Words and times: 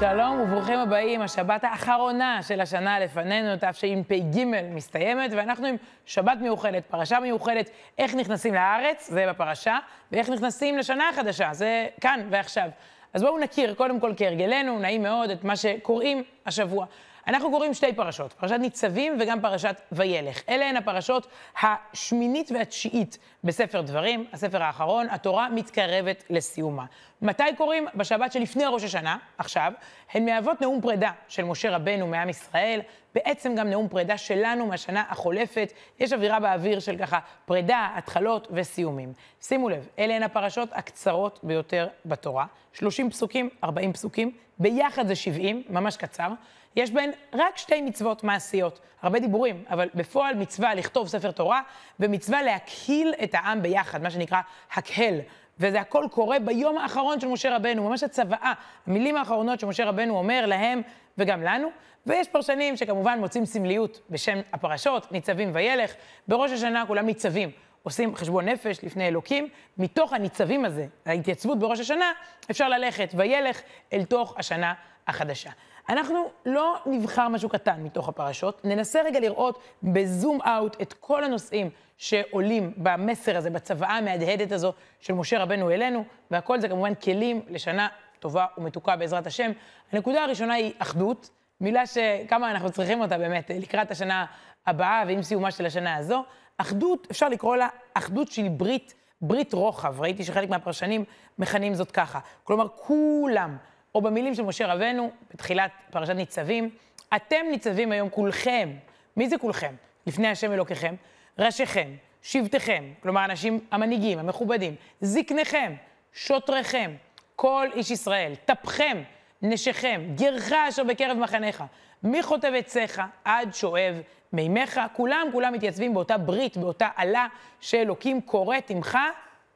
שלום 0.00 0.40
וברוכים 0.40 0.78
הבאים, 0.78 1.22
השבת 1.22 1.64
האחרונה 1.64 2.42
של 2.42 2.60
השנה 2.60 3.00
לפנינו, 3.00 3.48
תשפ"ג 3.60 4.44
מסתיימת, 4.70 5.30
ואנחנו 5.32 5.66
עם 5.66 5.76
שבת 6.06 6.38
מיוחדת, 6.40 6.86
פרשה 6.86 7.20
מיוחדת, 7.20 7.70
איך 7.98 8.14
נכנסים 8.14 8.54
לארץ, 8.54 9.10
זה 9.10 9.26
בפרשה, 9.28 9.78
ואיך 10.12 10.28
נכנסים 10.28 10.78
לשנה 10.78 11.08
החדשה, 11.08 11.48
זה 11.52 11.86
כאן 12.00 12.20
ועכשיו. 12.30 12.68
אז 13.14 13.22
בואו 13.22 13.38
נכיר, 13.38 13.74
קודם 13.74 14.00
כל 14.00 14.12
כהרגלנו, 14.16 14.78
נעים 14.78 15.02
מאוד, 15.02 15.30
את 15.30 15.44
מה 15.44 15.56
שקוראים 15.56 16.22
השבוע. 16.46 16.86
אנחנו 17.30 17.50
קוראים 17.50 17.74
שתי 17.74 17.92
פרשות, 17.92 18.32
פרשת 18.32 18.56
ניצבים 18.60 19.18
וגם 19.20 19.40
פרשת 19.40 19.80
וילך. 19.92 20.42
אלה 20.48 20.68
הן 20.68 20.76
הפרשות 20.76 21.26
השמינית 21.62 22.52
והתשיעית 22.52 23.18
בספר 23.44 23.80
דברים, 23.80 24.24
הספר 24.32 24.62
האחרון, 24.62 25.06
התורה 25.10 25.48
מתקרבת 25.48 26.24
לסיומה. 26.30 26.84
מתי 27.22 27.42
קוראים? 27.56 27.86
בשבת 27.94 28.32
שלפני 28.32 28.66
ראש 28.66 28.84
השנה, 28.84 29.16
עכשיו, 29.38 29.72
הן 30.12 30.24
מהוות 30.24 30.60
נאום 30.60 30.80
פרידה 30.80 31.10
של 31.28 31.44
משה 31.44 31.76
רבנו 31.76 32.06
מעם 32.06 32.28
ישראל, 32.28 32.80
בעצם 33.14 33.54
גם 33.54 33.70
נאום 33.70 33.88
פרידה 33.88 34.18
שלנו 34.18 34.66
מהשנה 34.66 35.04
החולפת. 35.08 35.72
יש 36.00 36.12
אווירה 36.12 36.40
באוויר 36.40 36.80
של 36.80 36.98
ככה 36.98 37.18
פרידה, 37.44 37.88
התחלות 37.94 38.48
וסיומים. 38.50 39.12
שימו 39.42 39.68
לב, 39.68 39.88
אלה 39.98 40.16
הן 40.16 40.22
הפרשות 40.22 40.68
הקצרות 40.72 41.40
ביותר 41.42 41.88
בתורה, 42.06 42.46
30 42.72 43.10
פסוקים, 43.10 43.48
40 43.64 43.92
פסוקים, 43.92 44.32
ביחד 44.58 45.06
זה 45.06 45.14
70, 45.14 45.62
ממש 45.68 45.96
קצר. 45.96 46.28
יש 46.76 46.90
בהן 46.90 47.10
רק 47.32 47.56
שתי 47.56 47.82
מצוות 47.82 48.24
מעשיות, 48.24 48.80
הרבה 49.02 49.18
דיבורים, 49.18 49.64
אבל 49.70 49.88
בפועל 49.94 50.34
מצווה 50.34 50.74
לכתוב 50.74 51.08
ספר 51.08 51.30
תורה, 51.30 51.62
ומצווה 52.00 52.42
להקהיל 52.42 53.14
את 53.22 53.34
העם 53.34 53.62
ביחד, 53.62 54.02
מה 54.02 54.10
שנקרא 54.10 54.40
הקהל. 54.72 55.14
וזה 55.58 55.80
הכל 55.80 56.06
קורה 56.10 56.38
ביום 56.38 56.78
האחרון 56.78 57.20
של 57.20 57.28
משה 57.28 57.56
רבנו, 57.56 57.88
ממש 57.88 58.02
הצוואה, 58.02 58.52
המילים 58.86 59.16
האחרונות 59.16 59.60
שמשה 59.60 59.84
רבנו 59.84 60.18
אומר 60.18 60.46
להם 60.46 60.82
וגם 61.18 61.42
לנו. 61.42 61.68
ויש 62.06 62.28
פרשנים 62.28 62.76
שכמובן 62.76 63.18
מוצאים 63.18 63.46
סמליות 63.46 64.00
בשם 64.10 64.38
הפרשות, 64.52 65.12
ניצבים 65.12 65.50
וילך. 65.52 65.94
בראש 66.28 66.50
השנה 66.50 66.86
כולם 66.86 67.06
ניצבים. 67.06 67.50
עושים 67.82 68.16
חשבון 68.16 68.48
נפש 68.48 68.84
לפני 68.84 69.08
אלוקים, 69.08 69.48
מתוך 69.78 70.12
הניצבים 70.12 70.64
הזה, 70.64 70.86
ההתייצבות 71.06 71.58
בראש 71.58 71.80
השנה, 71.80 72.12
אפשר 72.50 72.68
ללכת 72.68 73.10
וילך 73.16 73.60
אל 73.92 74.04
תוך 74.04 74.34
השנה 74.38 74.74
החדשה. 75.10 75.50
אנחנו 75.88 76.30
לא 76.46 76.76
נבחר 76.86 77.28
משהו 77.28 77.48
קטן 77.48 77.82
מתוך 77.82 78.08
הפרשות, 78.08 78.64
ננסה 78.64 79.02
רגע 79.02 79.20
לראות 79.20 79.62
בזום 79.82 80.38
אאוט 80.42 80.82
את 80.82 80.92
כל 80.92 81.24
הנושאים 81.24 81.70
שעולים 81.96 82.72
במסר 82.76 83.36
הזה, 83.36 83.50
בצוואה 83.50 83.96
המהדהדת 83.96 84.52
הזו 84.52 84.72
של 85.00 85.12
משה 85.12 85.42
רבנו 85.42 85.70
אלינו, 85.70 86.04
והכל 86.30 86.60
זה 86.60 86.68
כמובן 86.68 86.94
כלים 86.94 87.42
לשנה 87.48 87.88
טובה 88.18 88.46
ומתוקה 88.58 88.96
בעזרת 88.96 89.26
השם. 89.26 89.50
הנקודה 89.92 90.24
הראשונה 90.24 90.54
היא 90.54 90.72
אחדות, 90.78 91.30
מילה 91.60 91.86
שכמה 91.86 92.50
אנחנו 92.50 92.70
צריכים 92.70 93.00
אותה 93.00 93.18
באמת 93.18 93.50
לקראת 93.54 93.90
השנה 93.90 94.24
הבאה 94.66 95.02
ועם 95.06 95.22
סיומה 95.22 95.50
של 95.50 95.66
השנה 95.66 95.96
הזו. 95.96 96.24
אחדות, 96.56 97.06
אפשר 97.10 97.28
לקרוא 97.28 97.56
לה 97.56 97.68
אחדות 97.94 98.32
של 98.32 98.48
ברית, 98.48 98.94
ברית 99.20 99.52
רוחב. 99.52 100.00
ראיתי 100.00 100.24
שחלק 100.24 100.48
מהפרשנים 100.48 101.04
מכנים 101.38 101.74
זאת 101.74 101.90
ככה. 101.90 102.18
כלומר, 102.44 102.68
כולם. 102.68 103.56
או 103.94 104.00
במילים 104.00 104.34
של 104.34 104.42
משה 104.42 104.74
רבנו, 104.74 105.10
בתחילת 105.34 105.70
פרשת 105.90 106.14
ניצבים, 106.14 106.70
אתם 107.16 107.46
ניצבים 107.50 107.92
היום 107.92 108.10
כולכם. 108.10 108.70
מי 109.16 109.28
זה 109.28 109.38
כולכם? 109.38 109.74
לפני 110.06 110.28
השם 110.28 110.52
אלוקיכם. 110.52 110.94
ראשיכם, 111.38 111.90
שבטיכם, 112.22 112.84
כלומר 113.02 113.20
האנשים 113.20 113.60
המנהיגים, 113.70 114.18
המכובדים, 114.18 114.74
זקניכם, 115.00 115.72
שוטריכם, 116.12 116.94
כל 117.36 117.68
איש 117.74 117.90
ישראל, 117.90 118.32
טפכם, 118.44 119.02
נשיכם, 119.42 120.02
גרך 120.14 120.52
אשר 120.52 120.84
בקרב 120.84 121.18
מחניך, 121.18 121.64
מי 122.02 122.22
חוטב 122.22 122.52
עציך 122.56 123.02
עד 123.24 123.54
שואב 123.54 123.94
מימיך, 124.32 124.80
כולם 124.92 125.26
כולם 125.32 125.52
מתייצבים 125.52 125.94
באותה 125.94 126.18
ברית, 126.18 126.56
באותה 126.56 126.88
עלה 126.96 127.26
שאלוקים 127.60 128.20
כורת 128.20 128.70
עמך 128.70 128.98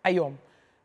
היום. 0.05 0.37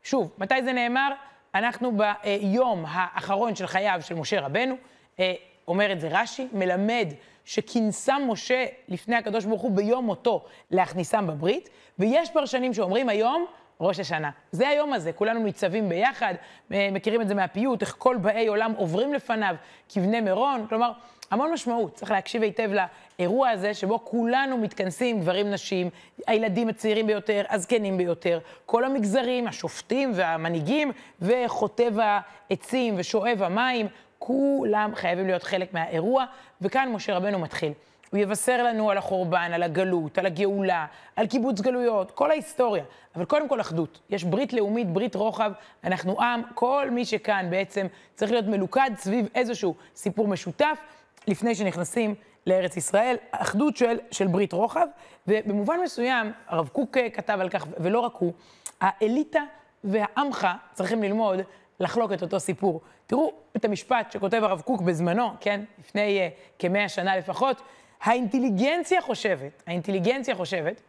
שוב, 0.02 0.34
מתי 0.38 0.62
זה 0.62 0.72
נאמר? 0.72 1.12
אנחנו 1.54 1.92
ביום 1.96 2.84
האחרון 2.88 3.54
של 3.54 3.66
חייו 3.66 3.98
של 4.02 4.14
משה 4.14 4.40
רבנו, 4.40 4.74
אה, 5.20 5.34
אומר 5.68 5.92
את 5.92 6.00
זה 6.00 6.08
רש"י, 6.10 6.48
מלמד 6.52 7.08
שכינסם 7.44 8.22
משה 8.28 8.64
לפני 8.88 9.16
הקדוש 9.16 9.44
ברוך 9.44 9.62
הוא 9.62 9.70
ביום 9.70 10.04
מותו 10.04 10.44
להכניסם 10.70 11.26
בברית, 11.26 11.68
ויש 11.98 12.30
פרשנים 12.30 12.74
שאומרים 12.74 13.08
היום 13.08 13.46
ראש 13.80 14.00
השנה. 14.00 14.30
זה 14.52 14.68
היום 14.68 14.92
הזה, 14.92 15.12
כולנו 15.12 15.40
ניצבים 15.40 15.88
ביחד, 15.88 16.34
אה, 16.72 16.88
מכירים 16.92 17.20
את 17.20 17.28
זה 17.28 17.34
מהפיוט, 17.34 17.82
איך 17.82 17.94
כל 17.98 18.16
באי 18.16 18.46
עולם 18.46 18.72
עוברים 18.76 19.14
לפניו 19.14 19.54
כבני 19.88 20.20
מירון, 20.20 20.66
כלומר, 20.68 20.92
המון 21.30 21.52
משמעות. 21.52 21.94
צריך 21.94 22.10
להקשיב 22.10 22.42
היטב 22.42 22.70
לאירוע 23.18 23.48
הזה, 23.48 23.74
שבו 23.74 24.04
כולנו 24.04 24.58
מתכנסים, 24.58 25.20
גברים, 25.20 25.50
נשים, 25.50 25.90
הילדים 26.26 26.68
הצעירים 26.68 27.06
ביותר, 27.06 27.42
הזקנים 27.50 27.98
ביותר, 27.98 28.38
כל 28.66 28.84
המגזרים, 28.84 29.46
השופטים 29.46 30.12
והמנהיגים, 30.14 30.92
וחוטב 31.20 31.92
העצים 31.98 32.94
ושואב 32.96 33.42
המים, 33.42 33.86
כולם 34.18 34.90
חייבים 34.94 35.26
להיות 35.26 35.42
חלק 35.42 35.74
מהאירוע, 35.74 36.24
וכאן 36.60 36.92
משה 36.92 37.16
רבנו 37.16 37.38
מתחיל. 37.38 37.72
הוא 38.10 38.20
יבשר 38.20 38.62
לנו 38.62 38.90
על 38.90 38.98
החורבן, 38.98 39.50
על 39.52 39.62
הגלות, 39.62 40.18
על 40.18 40.26
הגאולה, 40.26 40.86
על 41.16 41.26
קיבוץ 41.26 41.60
גלויות, 41.60 42.10
כל 42.10 42.30
ההיסטוריה. 42.30 42.84
אבל 43.16 43.24
קודם 43.24 43.48
כל 43.48 43.60
אחדות. 43.60 44.00
יש 44.10 44.24
ברית 44.24 44.52
לאומית, 44.52 44.92
ברית 44.92 45.14
רוחב, 45.14 45.52
אנחנו 45.84 46.22
עם, 46.22 46.42
כל 46.54 46.88
מי 46.90 47.04
שכאן 47.04 47.46
בעצם 47.50 47.86
צריך 48.14 48.32
להיות 48.32 48.46
מלוכד 48.46 48.90
סביב 48.96 49.28
איזשהו 49.34 49.74
סיפור 49.96 50.28
משותף. 50.28 50.78
לפני 51.28 51.54
שנכנסים 51.54 52.14
לארץ 52.46 52.76
ישראל, 52.76 53.16
אחדות 53.30 53.76
של, 53.76 53.98
של 54.10 54.26
ברית 54.26 54.52
רוחב, 54.52 54.86
ובמובן 55.26 55.76
מסוים, 55.84 56.32
הרב 56.46 56.68
קוק 56.68 56.96
אה, 56.96 57.10
כתב 57.10 57.38
על 57.40 57.48
כך, 57.48 57.66
ולא 57.78 58.00
רק 58.00 58.14
הוא, 58.18 58.32
האליטה 58.80 59.40
והעמך 59.84 60.48
צריכים 60.72 61.02
ללמוד 61.02 61.38
לחלוק 61.80 62.12
את 62.12 62.22
אותו 62.22 62.40
סיפור. 62.40 62.80
תראו 63.06 63.32
את 63.56 63.64
המשפט 63.64 64.12
שכותב 64.12 64.40
הרב 64.44 64.60
קוק 64.60 64.80
בזמנו, 64.80 65.28
כן, 65.40 65.60
לפני 65.78 66.28
uh, 66.28 66.58
כמאה 66.58 66.88
שנה 66.88 67.16
לפחות, 67.16 67.62
האינטליגנציה 68.02 69.00
חושבת, 69.00 69.62
האינטליגנציה 69.66 70.34
חושבת 70.34 70.80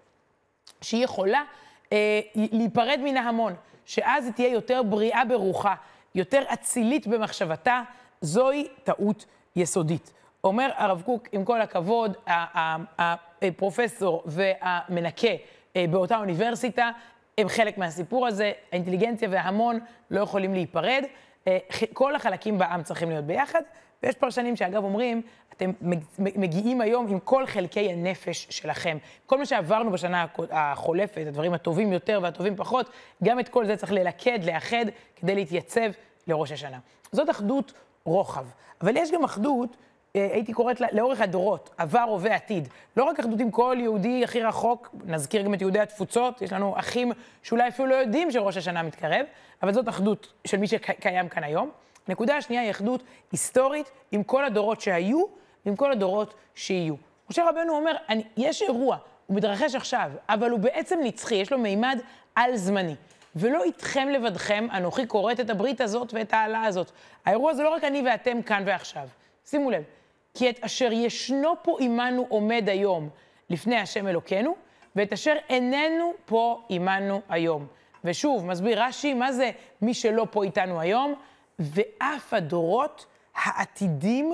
שהיא 0.81 1.03
יכולה 1.03 1.43
uh, 1.83 1.91
להיפרד 2.35 2.99
מן 3.03 3.17
ההמון, 3.17 3.53
שאז 3.85 4.25
היא 4.25 4.33
תהיה 4.33 4.47
יותר 4.47 4.83
בריאה 4.83 5.25
ברוחה, 5.25 5.75
יותר 6.15 6.43
אצילית 6.53 7.07
במחשבתה, 7.07 7.81
זוהי 8.21 8.67
טעות 8.83 9.25
יסודית. 9.55 10.11
אומר 10.43 10.69
הרב 10.75 11.01
קוק, 11.05 11.27
עם 11.31 11.45
כל 11.45 11.61
הכבוד, 11.61 12.17
הפרופסור 12.27 14.23
והמנקה 14.25 15.27
אה, 15.75 15.85
באותה 15.89 16.17
אוניברסיטה 16.17 16.91
הם 17.37 17.49
חלק 17.49 17.77
מהסיפור 17.77 18.27
הזה, 18.27 18.51
האינטליגנציה 18.71 19.27
וההמון 19.31 19.79
לא 20.11 20.21
יכולים 20.21 20.53
להיפרד, 20.53 21.03
אה, 21.47 21.57
כל 21.93 22.15
החלקים 22.15 22.57
בעם 22.57 22.83
צריכים 22.83 23.09
להיות 23.09 23.25
ביחד, 23.25 23.61
ויש 24.03 24.15
פרשנים 24.15 24.55
שאגב 24.55 24.83
אומרים, 24.83 25.21
אתם 25.53 25.71
מגיעים 26.19 26.81
היום 26.81 27.07
עם 27.07 27.19
כל 27.19 27.45
חלקי 27.45 27.91
הנפש 27.91 28.47
שלכם. 28.49 28.97
כל 29.25 29.37
מה 29.37 29.45
שעברנו 29.45 29.91
בשנה 29.91 30.25
החולפת, 30.51 31.23
הדברים 31.27 31.53
הטובים 31.53 31.93
יותר 31.93 32.19
והטובים 32.23 32.55
פחות, 32.55 32.89
גם 33.23 33.39
את 33.39 33.49
כל 33.49 33.65
זה 33.65 33.77
צריך 33.77 33.91
ללכד, 33.91 34.43
לאחד, 34.43 34.85
כדי 35.15 35.35
להתייצב 35.35 35.91
לראש 36.27 36.51
השנה. 36.51 36.79
זאת 37.11 37.29
אחדות 37.29 37.73
רוחב. 38.03 38.45
אבל 38.81 38.97
יש 38.97 39.11
גם 39.11 39.23
אחדות 39.23 39.77
הייתי 40.13 40.53
קוראת 40.53 40.81
לה, 40.81 40.87
לאורך 40.91 41.21
הדורות, 41.21 41.69
עבר, 41.77 41.99
הווה, 41.99 42.35
עתיד. 42.35 42.67
לא 42.97 43.03
רק 43.03 43.19
אחדות 43.19 43.39
עם 43.39 43.51
כל 43.51 43.77
יהודי 43.79 44.23
הכי 44.23 44.41
רחוק, 44.41 44.95
נזכיר 45.05 45.41
גם 45.41 45.53
את 45.53 45.61
יהודי 45.61 45.79
התפוצות, 45.79 46.41
יש 46.41 46.53
לנו 46.53 46.79
אחים 46.79 47.11
שאולי 47.43 47.67
אפילו 47.67 47.87
לא 47.87 47.95
יודעים 47.95 48.31
שראש 48.31 48.57
השנה 48.57 48.83
מתקרב, 48.83 49.25
אבל 49.63 49.73
זאת 49.73 49.89
אחדות 49.89 50.33
של 50.45 50.57
מי 50.57 50.67
שקיים 50.67 51.29
כאן 51.29 51.43
היום. 51.43 51.69
הנקודה 52.07 52.37
השנייה 52.37 52.61
היא 52.61 52.71
אחדות 52.71 53.03
היסטורית 53.31 53.91
עם 54.11 54.23
כל 54.23 54.45
הדורות 54.45 54.81
שהיו 54.81 55.23
ועם 55.65 55.75
כל 55.75 55.91
הדורות 55.91 56.33
שיהיו. 56.55 56.95
משה 57.29 57.49
רבנו 57.49 57.75
אומר, 57.75 57.95
אני, 58.09 58.23
יש 58.37 58.61
אירוע, 58.61 58.97
הוא 59.27 59.37
מתרחש 59.37 59.75
עכשיו, 59.75 60.11
אבל 60.29 60.49
הוא 60.49 60.59
בעצם 60.59 60.99
נצחי, 61.03 61.35
יש 61.35 61.51
לו 61.51 61.57
מימד 61.57 61.99
על-זמני. 62.35 62.95
ולא 63.35 63.63
איתכם 63.63 64.09
לבדכם, 64.09 64.67
אנוכי 64.73 65.07
כורת 65.07 65.39
את 65.39 65.49
הברית 65.49 65.81
הזאת 65.81 66.13
ואת 66.13 66.33
העלה 66.33 66.63
הזאת. 66.63 66.91
האירוע 67.25 67.53
זה 67.53 67.63
לא 67.63 67.69
רק 67.69 67.83
אני 67.83 68.03
ואתם 68.05 68.41
כאן 68.41 68.63
ועכשיו. 68.65 69.07
שימו 69.45 69.71
לב, 69.71 69.83
כי 70.33 70.49
את 70.49 70.59
אשר 70.63 70.91
ישנו 70.91 71.53
פה 71.61 71.77
עמנו 71.79 72.25
עומד 72.29 72.69
היום 72.69 73.09
לפני 73.49 73.77
השם 73.77 74.07
אלוקינו, 74.07 74.55
ואת 74.95 75.13
אשר 75.13 75.35
איננו 75.49 76.13
פה 76.25 76.61
עמנו 76.69 77.21
היום. 77.29 77.67
ושוב, 78.03 78.45
מסביר 78.45 78.83
רש"י, 78.83 79.13
מה 79.13 79.31
זה 79.31 79.51
מי 79.81 79.93
שלא 79.93 80.27
פה 80.31 80.43
איתנו 80.43 80.79
היום? 80.79 81.13
ואף 81.59 82.33
הדורות 82.33 83.05
העתידים 83.35 84.33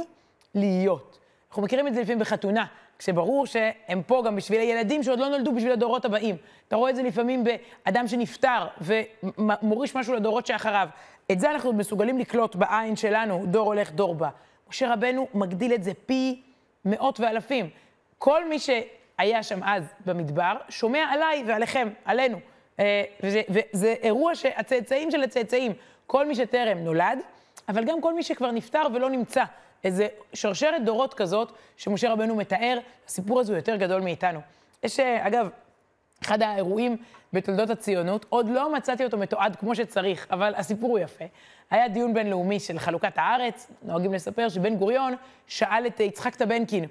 להיות. 0.56 1.20
אנחנו 1.50 1.62
מכירים 1.62 1.88
את 1.88 1.94
זה 1.94 2.02
לפעמים 2.02 2.20
בחתונה, 2.20 2.66
כשברור 3.00 3.46
שהם 3.46 4.02
פה 4.08 4.24
גם 4.26 4.36
בשביל 4.36 4.60
הילדים 4.60 5.04
שעוד 5.04 5.20
לא 5.20 5.30
נולדו 5.30 5.56
בשביל 5.56 5.72
הדורות 5.72 6.06
הבאים. 6.06 6.36
אתה 6.68 6.76
רואה 6.76 6.90
את 6.90 6.96
זה 6.96 7.04
לפעמים 7.04 7.44
באדם 7.44 8.08
שנפטר 8.08 8.68
ומוריש 8.82 9.96
משהו 9.96 10.14
לדורות 10.14 10.46
שאחריו. 10.46 10.90
את 11.32 11.40
זה 11.40 11.52
אנחנו 11.52 11.74
מסוגלים 11.74 12.18
לקלוט 12.18 12.56
בעין 12.56 12.96
שלנו, 12.96 13.44
דור 13.46 13.66
הולך, 13.66 13.92
דור 13.92 14.16
בא. 14.16 14.30
משה 14.70 14.94
רבנו 14.94 15.28
מגדיל 15.34 15.74
את 15.74 15.84
זה 15.84 15.92
פי 16.06 16.42
מאות 16.86 17.20
ואלפים. 17.20 17.70
כל 18.18 18.50
מי 18.50 18.60
שהיה 18.60 19.44
שם 19.44 19.64
אז 19.64 19.84
במדבר, 20.06 20.54
שומע 20.70 21.06
עליי 21.12 21.44
ועליכם, 21.48 21.90
עלינו. 22.06 22.40
אה, 22.80 23.04
וזה, 23.24 23.42
וזה 23.50 23.96
אירוע 24.02 24.36
שהצאצאים 24.36 25.12
של 25.12 25.24
הצאצאים, 25.24 25.74
כל 26.08 26.28
מי 26.28 26.36
שטרם 26.36 26.78
נולד, 26.78 27.20
אבל 27.70 27.84
גם 27.84 28.02
כל 28.02 28.14
מי 28.14 28.24
שכבר 28.24 28.52
נפטר 28.52 28.84
ולא 28.94 29.10
נמצא. 29.10 29.44
איזה 29.84 30.08
שרשרת 30.34 30.86
דורות 30.86 31.14
כזאת 31.14 31.52
שמשה 31.78 32.12
רבנו 32.12 32.36
מתאר, 32.36 32.80
הסיפור 33.08 33.40
הזה 33.40 33.52
הוא 33.52 33.58
יותר 33.58 33.76
גדול 33.76 34.02
מאיתנו. 34.02 34.40
יש, 34.84 35.00
אה, 35.00 35.28
אגב, 35.28 35.50
אחד 36.24 36.42
האירועים 36.42 36.98
בתולדות 37.34 37.70
הציונות, 37.70 38.26
עוד 38.30 38.50
לא 38.50 38.74
מצאתי 38.74 39.06
אותו 39.06 39.18
מתועד 39.18 39.56
כמו 39.56 39.76
שצריך, 39.76 40.28
אבל 40.32 40.56
הסיפור 40.56 40.90
הוא 40.90 41.00
יפה. 41.00 41.26
היה 41.72 41.88
דיון 41.88 42.14
בינלאומי 42.14 42.60
של 42.60 42.80
חלוקת 42.80 43.14
הארץ, 43.16 43.72
נוהגים 43.82 44.14
לספר 44.14 44.50
שבן 44.50 44.76
גוריון 44.76 45.16
שאל 45.48 45.88
את 45.88 46.00
יצחק 46.00 46.36
טבנקין, 46.36 46.86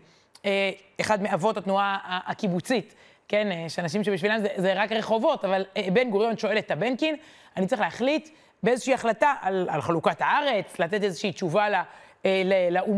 אה, 0.44 0.70
אחד 1.00 1.23
מאבות 1.23 1.56
התנועה 1.56 1.99
הקיבוצית, 2.26 2.94
כן, 3.28 3.52
אה, 3.52 3.69
שאנשים 3.69 4.05
שבשבילם 4.05 4.40
זה, 4.40 4.49
זה 4.56 4.73
רק 4.76 4.93
רחובות, 4.93 5.44
אבל 5.44 5.64
בן 5.93 6.11
גוריון 6.11 6.38
שואל 6.38 6.58
את 6.58 6.67
טבנקין, 6.67 7.17
אני 7.56 7.67
צריך 7.67 7.81
להחליט 7.81 8.28
באיזושהי 8.62 8.94
החלטה 8.94 9.34
על, 9.40 9.69
על 9.70 9.82
חלוקת 9.82 10.17
הארץ, 10.20 10.78
לתת 10.78 11.02
איזושהי 11.02 11.32
תשובה 11.32 11.69
לה, 11.69 11.82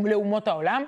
לאומות 0.04 0.48
העולם. 0.48 0.84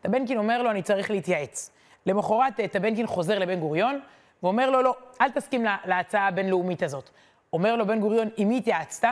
טבנקין 0.00 0.38
אומר 0.38 0.62
לו, 0.62 0.70
אני 0.70 0.82
צריך 0.82 1.10
להתייעץ. 1.10 1.70
למחרת 2.06 2.60
טבנקין 2.60 3.06
חוזר 3.06 3.38
לבן 3.38 3.60
גוריון, 3.60 4.00
ואומר 4.44 4.70
לו, 4.70 4.82
לא, 4.82 4.94
אל 5.20 5.30
תסכים 5.30 5.64
לה, 5.64 5.76
להצעה 5.84 6.28
הבינלאומית 6.28 6.82
הזאת. 6.82 7.10
אומר 7.52 7.76
לו 7.76 7.86
בן 7.86 8.00
גוריון, 8.00 8.28
עם 8.36 8.48
מי 8.48 8.58
התייעצת? 8.58 9.08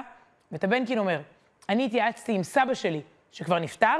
וטבנקין 0.52 0.99
אומר, 0.99 1.20
אני 1.69 1.87
התייעצתי 1.87 2.32
עם 2.32 2.43
סבא 2.43 2.75
שלי, 2.75 3.00
שכבר 3.32 3.58
נפטר, 3.58 3.96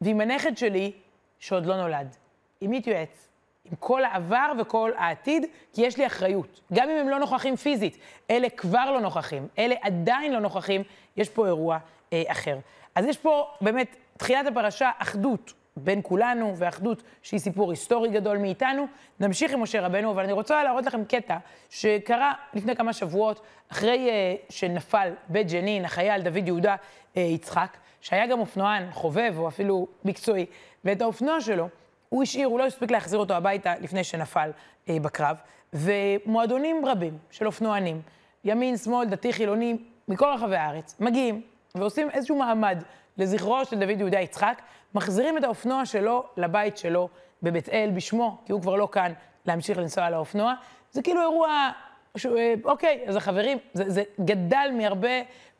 ועם 0.00 0.20
הנכד 0.20 0.56
שלי, 0.56 0.92
שעוד 1.38 1.66
לא 1.66 1.76
נולד. 1.76 2.16
עם 2.60 2.70
מי 2.70 2.78
התייעץ? 2.78 3.28
עם 3.64 3.76
כל 3.78 4.04
העבר 4.04 4.52
וכל 4.58 4.90
העתיד, 4.96 5.46
כי 5.72 5.82
יש 5.82 5.96
לי 5.96 6.06
אחריות. 6.06 6.60
גם 6.72 6.90
אם 6.90 6.96
הם 6.96 7.08
לא 7.08 7.18
נוכחים 7.18 7.56
פיזית, 7.56 7.98
אלה 8.30 8.50
כבר 8.50 8.90
לא 8.90 9.00
נוכחים, 9.00 9.48
אלה 9.58 9.74
עדיין 9.82 10.32
לא 10.32 10.40
נוכחים, 10.40 10.82
יש 11.16 11.28
פה 11.28 11.46
אירוע 11.46 11.78
אה, 12.12 12.22
אחר. 12.26 12.58
אז 12.94 13.04
יש 13.04 13.18
פה 13.18 13.50
באמת, 13.60 13.96
תחילת 14.16 14.46
הפרשה, 14.46 14.90
אחדות 14.98 15.52
בין 15.84 16.00
כולנו, 16.02 16.54
ואחדות 16.56 17.02
שהיא 17.22 17.40
סיפור 17.40 17.70
היסטורי 17.70 18.08
גדול 18.08 18.38
מאיתנו. 18.38 18.86
נמשיך 19.20 19.52
עם 19.52 19.62
משה 19.62 19.80
רבנו, 19.80 20.10
אבל 20.10 20.24
אני 20.24 20.32
רוצה 20.32 20.64
להראות 20.64 20.86
לכם 20.86 21.04
קטע 21.04 21.36
שקרה 21.70 22.32
לפני 22.54 22.76
כמה 22.76 22.92
שבועות, 22.92 23.40
אחרי 23.72 24.08
uh, 24.08 24.52
שנפל 24.52 25.12
בג'נין 25.30 25.84
החייל 25.84 26.22
דוד 26.22 26.46
יהודה 26.46 26.76
uh, 27.14 27.18
יצחק, 27.18 27.76
שהיה 28.00 28.26
גם 28.26 28.40
אופנוען, 28.40 28.90
חובב 28.92 29.34
או 29.36 29.48
אפילו 29.48 29.86
מקצועי, 30.04 30.46
ואת 30.84 31.02
האופנוע 31.02 31.40
שלו 31.40 31.68
הוא 32.08 32.22
השאיר, 32.22 32.46
הוא 32.46 32.58
לא 32.58 32.66
הספיק 32.66 32.90
להחזיר 32.90 33.18
אותו 33.18 33.34
הביתה 33.34 33.74
לפני 33.80 34.04
שנפל 34.04 34.50
uh, 34.50 34.90
בקרב, 35.02 35.36
ומועדונים 35.72 36.86
רבים 36.86 37.18
של 37.30 37.46
אופנוענים, 37.46 38.02
ימין, 38.44 38.76
שמאל, 38.76 39.08
דתי, 39.08 39.32
חילוני, 39.32 39.76
מכל 40.08 40.32
רחבי 40.34 40.56
הארץ, 40.56 40.96
מגיעים 41.00 41.42
ועושים 41.74 42.10
איזשהו 42.10 42.36
מעמד 42.36 42.82
לזכרו 43.18 43.64
של 43.64 43.78
דוד 43.78 44.00
יהודה 44.00 44.20
יצחק, 44.20 44.62
מחזירים 44.94 45.38
את 45.38 45.44
האופנוע 45.44 45.86
שלו 45.86 46.24
לבית 46.36 46.76
שלו 46.76 47.08
בבית 47.42 47.68
אל 47.68 47.90
בשמו, 47.94 48.38
כי 48.46 48.52
הוא 48.52 48.62
כבר 48.62 48.76
לא 48.76 48.88
כאן 48.92 49.12
להמשיך 49.46 49.78
לנסוע 49.78 50.04
על 50.04 50.14
האופנוע. 50.14 50.54
זה 50.92 51.02
כאילו 51.02 51.20
אירוע, 51.20 51.70
ש... 52.16 52.26
אה, 52.26 52.54
אוקיי, 52.64 53.04
אז 53.06 53.16
החברים, 53.16 53.58
זה, 53.74 53.90
זה 53.90 54.02
גדל 54.24 54.70
מהרבה 54.78 55.08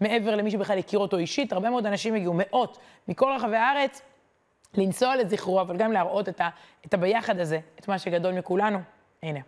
מעבר 0.00 0.36
למי 0.36 0.50
שבכלל 0.50 0.78
הכיר 0.78 0.98
אותו 0.98 1.18
אישית, 1.18 1.52
הרבה 1.52 1.70
מאוד 1.70 1.86
אנשים 1.86 2.14
הגיעו, 2.14 2.34
מאות, 2.36 2.78
מכל 3.08 3.32
רחבי 3.36 3.56
הארץ, 3.56 4.02
לנסוע 4.74 5.16
לזכרו, 5.16 5.60
אבל 5.60 5.76
גם 5.76 5.92
להראות 5.92 6.28
את, 6.28 6.40
ה, 6.40 6.48
את 6.86 6.94
הביחד 6.94 7.40
הזה, 7.40 7.58
את 7.80 7.88
מה 7.88 7.98
שגדול 7.98 8.34
מכולנו. 8.34 8.78
הנה. 9.22 9.40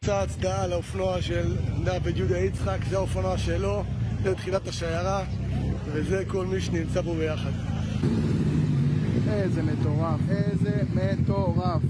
קצת 0.00 0.12
הצדעה 0.22 0.66
לאופנוע 0.66 1.22
של 1.22 1.56
דוד 1.84 2.16
יהודה 2.16 2.38
יצחק, 2.38 2.78
זה 2.90 2.96
האופנוע 2.96 3.38
שלו, 3.38 3.82
זה 4.22 4.34
תחילת 4.34 4.68
השיירה. 4.68 5.24
וזה 5.92 6.22
כל 6.26 6.46
מי 6.46 6.60
שנמצא 6.60 7.02
פה 7.02 7.14
ביחד. 7.14 7.50
איזה 9.32 9.62
מטורף, 9.62 10.20
איזה 10.30 10.82
מטורף. 10.94 11.82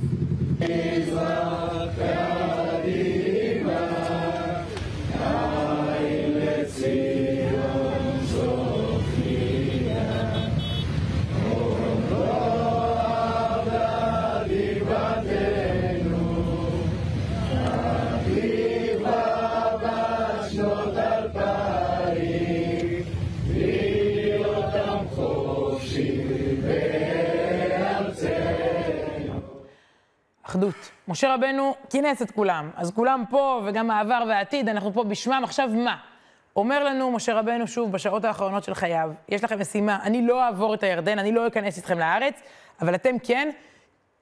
אחדות. 30.48 30.90
משה 31.08 31.34
רבנו 31.34 31.74
כינס 31.90 32.22
את 32.22 32.30
כולם, 32.30 32.70
אז 32.76 32.90
כולם 32.90 33.24
פה, 33.30 33.62
וגם 33.64 33.90
העבר 33.90 34.24
והעתיד, 34.28 34.68
אנחנו 34.68 34.92
פה 34.92 35.04
בשמם, 35.04 35.40
עכשיו 35.44 35.68
מה? 35.68 35.96
אומר 36.56 36.84
לנו 36.84 37.10
משה 37.10 37.34
רבנו 37.34 37.66
שוב 37.66 37.92
בשעות 37.92 38.24
האחרונות 38.24 38.64
של 38.64 38.74
חייו, 38.74 39.10
יש 39.28 39.44
לכם 39.44 39.60
משימה, 39.60 39.98
אני 40.02 40.26
לא 40.26 40.44
אעבור 40.44 40.74
את 40.74 40.82
הירדן, 40.82 41.18
אני 41.18 41.32
לא 41.32 41.46
אכנס 41.46 41.76
איתכם 41.76 41.98
לארץ, 41.98 42.34
אבל 42.80 42.94
אתם 42.94 43.18
כן, 43.18 43.50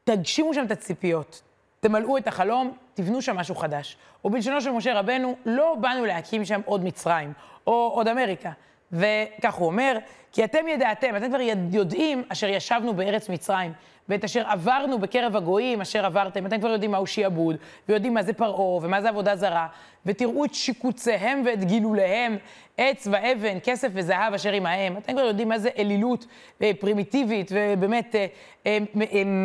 תגשימו 0.04 0.54
שם 0.54 0.64
את 0.64 0.70
הציפיות, 0.70 1.42
תמלאו 1.80 2.18
את 2.18 2.28
החלום, 2.28 2.76
תבנו 2.94 3.22
שם 3.22 3.36
משהו 3.36 3.54
חדש. 3.54 3.96
ובלשונו 4.24 4.60
של 4.60 4.70
משה 4.70 4.98
רבנו, 4.98 5.36
לא 5.46 5.76
באנו 5.80 6.04
להקים 6.04 6.44
שם 6.44 6.60
עוד 6.64 6.84
מצרים, 6.84 7.32
או 7.66 7.90
עוד 7.94 8.08
אמריקה. 8.08 8.50
וכך 8.92 9.54
הוא 9.54 9.66
אומר, 9.66 9.98
כי 10.36 10.44
אתם 10.44 10.68
ידעתם, 10.68 11.16
אתם 11.16 11.28
כבר 11.28 11.40
יודעים 11.72 12.22
אשר 12.28 12.48
ישבנו 12.48 12.94
בארץ 12.94 13.28
מצרים. 13.28 13.72
ואת 14.08 14.24
אשר 14.24 14.46
עברנו 14.46 14.98
בקרב 14.98 15.36
הגויים, 15.36 15.80
אשר 15.80 16.06
עברתם, 16.06 16.46
אתם 16.46 16.58
כבר 16.58 16.68
יודעים 16.68 16.90
מהו 16.90 17.06
שיעבוד, 17.06 17.56
ויודעים 17.88 18.14
מה 18.14 18.22
זה 18.22 18.32
פרעה, 18.32 18.84
ומה 18.84 19.02
זה 19.02 19.08
עבודה 19.08 19.36
זרה, 19.36 19.66
ותראו 20.06 20.44
את 20.44 20.54
שיקוציהם 20.54 21.42
ואת 21.46 21.64
גילוליהם, 21.64 22.36
עץ 22.76 23.08
ואבן, 23.10 23.58
כסף 23.64 23.88
וזהב 23.92 24.34
אשר 24.34 24.52
עמהם. 24.52 24.96
אתם 24.96 25.12
כבר 25.12 25.22
יודעים 25.22 25.48
מה 25.48 25.58
זה 25.58 25.68
אלילות 25.78 26.26
אה, 26.62 26.70
פרימיטיבית 26.80 27.52
ובאמת 27.54 28.14
אה, 28.14 28.26
אה, 28.66 28.78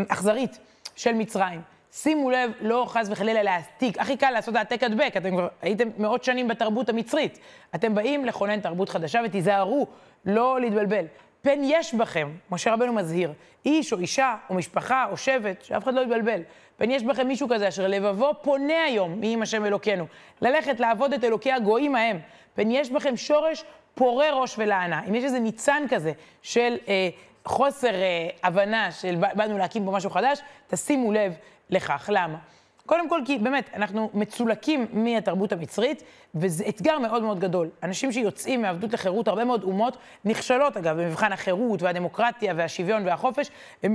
אכזרית 0.08 0.60
של 0.96 1.14
מצרים. 1.14 1.62
שימו 1.94 2.32
לב, 2.32 2.52
לא 2.62 2.86
חס 2.88 3.08
וחלילה 3.12 3.44
להעתיק, 3.44 3.98
הכי 4.00 4.18
קל 4.18 4.32
לעשות 4.32 4.56
העתק 4.56 4.84
הדבק, 4.84 5.14
אתם 5.18 5.32
כבר 5.32 5.48
הייתם 5.62 5.88
מאות 5.98 6.24
שנים 6.24 6.48
בתרבות 6.48 6.90
המצרית. 6.90 7.40
אתם 7.76 7.96
באים 7.96 8.26
לכונן 8.26 8.60
תרבות 8.60 8.90
חדשה 8.90 9.22
ותיזהרו 9.26 9.88
לא 10.26 10.62
להתבלבל. 10.62 11.06
פן 11.42 11.60
יש 11.64 11.94
בכם, 11.94 12.32
משה 12.52 12.74
רבנו 12.74 12.94
מזהיר, 12.94 13.34
איש 13.66 13.94
או 13.94 14.00
אישה 14.00 14.36
או 14.50 14.56
משפחה 14.56 15.06
או 15.12 15.18
שבט, 15.18 15.64
שאף 15.64 15.84
אחד 15.84 15.94
לא 15.94 16.02
יתבלבל. 16.02 16.42
פן 16.78 16.92
יש 16.92 17.04
בכם 17.04 17.28
מישהו 17.28 17.50
כזה 17.50 17.68
אשר 17.68 17.88
לבבו 17.88 18.32
פונה 18.42 18.84
היום 18.84 19.22
מעם 19.22 19.42
השם 19.42 19.66
אלוקינו, 19.66 20.06
ללכת 20.42 20.80
לעבוד 20.80 21.14
את 21.14 21.24
אלוקי 21.24 21.52
הגויים 21.52 21.96
ההם. 21.96 22.20
פן 22.56 22.72
יש 22.72 22.90
בכם 22.90 23.18
שורש 23.18 23.64
פורה 23.96 24.32
ראש 24.34 24.56
ולענה. 24.58 25.02
אם 25.10 25.16
יש 25.16 25.24
איזה 25.24 25.40
ניצן 25.40 25.84
כזה 25.90 26.12
של 26.42 26.78
אה, 26.88 27.10
חוסר 27.46 27.94
אה, 27.94 28.30
הבנה 28.44 28.92
של 28.92 29.16
באנו 29.36 29.58
להקים 29.58 29.86
פה 29.86 29.92
משהו 29.92 30.10
חדש, 30.10 30.40
תשימו 30.68 31.12
לב 31.12 31.34
לכך. 31.70 32.10
למה? 32.14 32.38
קודם 32.86 33.10
כל, 33.10 33.22
כי 33.26 33.38
באמת, 33.38 33.70
אנחנו 33.74 34.10
מצולקים 34.14 34.88
מהתרבות 34.94 35.52
המצרית, 35.52 36.04
וזה 36.36 36.64
אתגר 36.70 37.00
מאוד 37.00 37.24
מאוד 37.24 37.40
גדול. 37.40 37.70
אנשים 37.84 38.12
שיוצאים 38.12 38.62
מעבדות 38.62 38.94
לחירות, 38.94 39.28
הרבה 39.28 39.44
מאוד 39.44 39.64
אומות 39.64 39.98
נכשלות, 40.26 40.78
אגב, 40.78 41.02
במבחן 41.02 41.34
החירות 41.34 41.82
והדמוקרטיה 41.82 42.54
והשוויון 42.58 43.08
והחופש. 43.08 43.50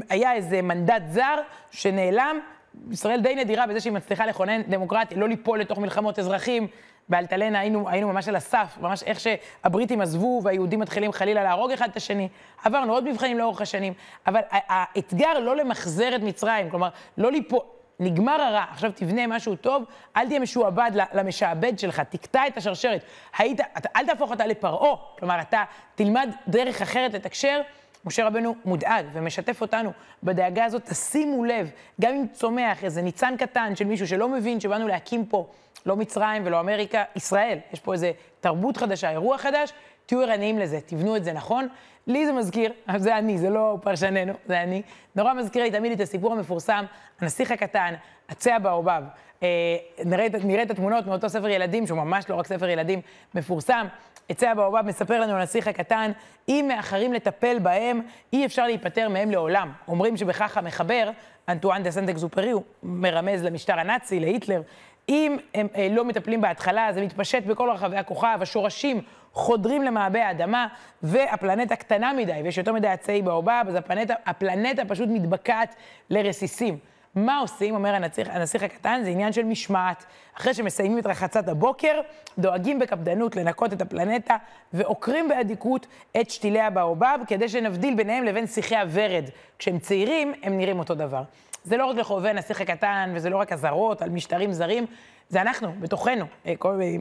היה 0.08 0.32
איזה 0.32 0.62
מנדט 0.62 1.02
זר 1.10 1.36
שנעלם. 1.70 2.40
ישראל 2.90 3.20
די 3.20 3.34
נדירה 3.34 3.66
בזה 3.66 3.80
שהיא 3.80 3.92
מצליחה 3.92 4.26
לכונן 4.26 4.62
דמוקרטיה, 4.62 5.18
לא 5.18 5.28
ליפול 5.28 5.60
לתוך 5.60 5.78
מלחמות 5.78 6.18
אזרחים. 6.18 6.66
באלטלנה 7.08 7.58
היינו, 7.58 7.88
היינו 7.88 8.12
ממש 8.12 8.28
על 8.28 8.36
הסף, 8.36 8.78
ממש 8.80 9.02
איך 9.02 9.20
שהבריטים 9.20 10.00
עזבו 10.00 10.40
והיהודים 10.44 10.80
מתחילים 10.80 11.12
חלילה 11.12 11.42
להרוג 11.42 11.72
אחד 11.72 11.88
את 11.88 11.96
השני. 11.96 12.28
עברנו 12.64 12.92
עוד 12.92 13.04
מבחנים 13.10 13.38
לאורך 13.38 13.60
השנים, 13.60 13.92
אבל 14.26 14.40
האתגר 14.50 15.38
לא 15.40 15.56
למחזר 15.56 16.16
את 16.16 16.20
מצרים, 16.20 16.70
כלומר, 16.70 16.88
לא 17.18 17.32
ליפול... 17.32 17.60
נגמר 18.00 18.40
הרע, 18.40 18.64
עכשיו 18.70 18.92
תבנה 18.94 19.26
משהו 19.26 19.56
טוב, 19.56 19.84
אל 20.16 20.26
תהיה 20.26 20.40
משועבד 20.40 20.90
למשעבד 21.14 21.78
שלך, 21.78 22.00
תקטע 22.00 22.46
את 22.46 22.56
השרשרת. 22.56 23.02
היית, 23.38 23.60
אתה, 23.60 23.88
אל 23.96 24.06
תהפוך 24.06 24.30
אותה 24.30 24.46
לפרעה, 24.46 24.96
כלומר, 25.18 25.40
אתה 25.40 25.64
תלמד 25.94 26.30
דרך 26.48 26.82
אחרת 26.82 27.14
לתקשר. 27.14 27.60
משה 28.04 28.26
רבנו 28.26 28.54
מודאג 28.64 29.06
ומשתף 29.12 29.60
אותנו 29.60 29.92
בדאגה 30.22 30.64
הזאת, 30.64 30.84
תשימו 30.84 31.44
לב, 31.44 31.70
גם 32.00 32.14
אם 32.14 32.26
צומח 32.32 32.84
איזה 32.84 33.02
ניצן 33.02 33.34
קטן 33.38 33.76
של 33.76 33.84
מישהו 33.84 34.08
שלא 34.08 34.28
מבין 34.28 34.60
שבאנו 34.60 34.88
להקים 34.88 35.26
פה 35.26 35.46
לא 35.86 35.96
מצרים 35.96 36.42
ולא 36.46 36.60
אמריקה, 36.60 37.04
ישראל, 37.16 37.58
יש 37.72 37.80
פה 37.80 37.92
איזה 37.92 38.12
תרבות 38.40 38.76
חדשה, 38.76 39.10
אירוע 39.10 39.38
חדש, 39.38 39.72
תהיו 40.06 40.20
ערניים 40.20 40.58
לזה, 40.58 40.80
תבנו 40.86 41.16
את 41.16 41.24
זה 41.24 41.32
נכון. 41.32 41.68
לי 42.06 42.26
זה 42.26 42.32
מזכיר, 42.32 42.72
זה 42.96 43.18
אני, 43.18 43.38
זה 43.38 43.50
לא 43.50 43.78
פרשננו, 43.82 44.32
זה 44.46 44.62
אני. 44.62 44.82
נורא 45.14 45.34
מזכיר 45.34 45.62
לי 45.62 45.70
תמיד 45.70 45.92
את 45.92 46.00
הסיפור 46.00 46.32
המפורסם, 46.32 46.84
הנסיך 47.20 47.50
הקטן, 47.50 47.94
הצע 48.28 48.58
באובב. 48.58 49.02
אה, 49.42 49.48
נראה, 50.04 50.26
נראה 50.44 50.62
את 50.62 50.70
התמונות 50.70 51.06
מאותו 51.06 51.28
ספר 51.28 51.48
ילדים, 51.48 51.86
שהוא 51.86 51.98
ממש 51.98 52.30
לא 52.30 52.34
רק 52.34 52.46
ספר 52.46 52.68
ילדים 52.68 53.00
מפורסם. 53.34 53.86
עצי 54.28 54.46
הבאובב 54.46 54.82
מספר 54.82 55.20
לנו 55.20 55.32
הנסיך 55.32 55.68
הקטן, 55.68 56.10
אם 56.48 56.64
מאחרים 56.68 57.12
לטפל 57.12 57.58
בהם, 57.58 58.00
אי 58.32 58.46
אפשר 58.46 58.66
להיפטר 58.66 59.08
מהם 59.08 59.30
לעולם. 59.30 59.72
אומרים 59.88 60.16
שבכך 60.16 60.56
המחבר, 60.56 61.10
אנטואן 61.48 61.82
דה 61.82 61.90
סנט 61.90 62.08
אקזופרי, 62.08 62.50
הוא 62.50 62.62
מרמז 62.82 63.44
למשטר 63.44 63.80
הנאצי, 63.80 64.20
להיטלר. 64.20 64.62
אם 65.08 65.36
הם 65.54 65.68
אה, 65.76 65.88
לא 65.90 66.04
מטפלים 66.04 66.40
בהתחלה, 66.40 66.92
זה 66.92 67.00
מתפשט 67.00 67.42
בכל 67.42 67.70
רחבי 67.70 67.96
הכוכב, 67.96 68.38
השורשים 68.40 69.00
חודרים 69.32 69.82
למעבה 69.82 70.26
האדמה, 70.26 70.66
והפלנטה 71.02 71.76
קטנה 71.76 72.12
מדי, 72.12 72.40
ויש 72.44 72.58
יותר 72.58 72.72
מדי 72.72 72.88
עצי 72.88 73.22
באובב, 73.22 73.64
אז 73.68 73.74
הפלנטה, 73.74 74.14
הפלנטה 74.26 74.84
פשוט 74.84 75.08
מתבקעת 75.08 75.74
לרסיסים. 76.10 76.78
מה 77.16 77.38
עושים, 77.38 77.74
אומר 77.74 77.94
הנסיך, 77.94 78.28
הנסיך 78.30 78.62
הקטן, 78.62 79.00
זה 79.04 79.10
עניין 79.10 79.32
של 79.32 79.44
משמעת. 79.44 80.04
אחרי 80.36 80.54
שמסיימים 80.54 80.98
את 80.98 81.06
רחצת 81.06 81.48
הבוקר, 81.48 82.00
דואגים 82.38 82.78
בקפדנות 82.78 83.36
לנקות 83.36 83.72
את 83.72 83.82
הפלנטה, 83.82 84.36
ועוקרים 84.72 85.28
באדיקות 85.28 85.86
את 86.20 86.30
שתילי 86.30 86.60
הבאובב, 86.60 87.18
כדי 87.26 87.48
שנבדיל 87.48 87.94
ביניהם 87.94 88.24
לבין 88.24 88.46
שיחי 88.46 88.76
הוורד. 88.76 89.24
כשהם 89.58 89.78
צעירים, 89.78 90.32
הם 90.42 90.58
נראים 90.58 90.78
אותו 90.78 90.94
דבר. 90.94 91.22
זה 91.66 91.76
לא 91.76 91.86
רק 91.86 91.96
לחובבי 91.96 92.28
הנסיך 92.28 92.60
הקטן, 92.60 93.12
וזה 93.14 93.30
לא 93.30 93.36
רק 93.36 93.52
אזהרות 93.52 94.02
על 94.02 94.10
משטרים 94.10 94.52
זרים, 94.52 94.86
זה 95.28 95.40
אנחנו, 95.40 95.72
בתוכנו. 95.80 96.24
אה, 96.46 96.54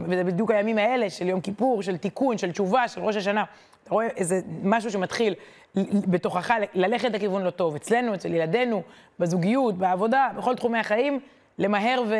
וזה 0.07 0.23
בדיוק 0.23 0.51
הימים 0.51 0.77
האלה 0.77 1.09
של 1.09 1.29
יום 1.29 1.41
כיפור, 1.41 1.81
של 1.83 1.97
תיקון, 1.97 2.37
של 2.37 2.51
תשובה, 2.51 2.87
של 2.87 3.01
ראש 3.01 3.15
השנה. 3.15 3.43
אתה 3.83 3.93
רואה 3.93 4.07
איזה 4.07 4.41
משהו 4.63 4.91
שמתחיל 4.91 5.33
בתוכך 6.07 6.51
ללכת 6.73 7.11
לכיוון 7.11 7.43
לא 7.43 7.49
טוב. 7.49 7.75
אצלנו, 7.75 8.15
אצל 8.15 8.33
ילדינו, 8.33 8.83
בזוגיות, 9.19 9.77
בעבודה, 9.77 10.29
בכל 10.37 10.55
תחומי 10.55 10.79
החיים, 10.79 11.19
למהר 11.57 12.03
ו... 12.07 12.15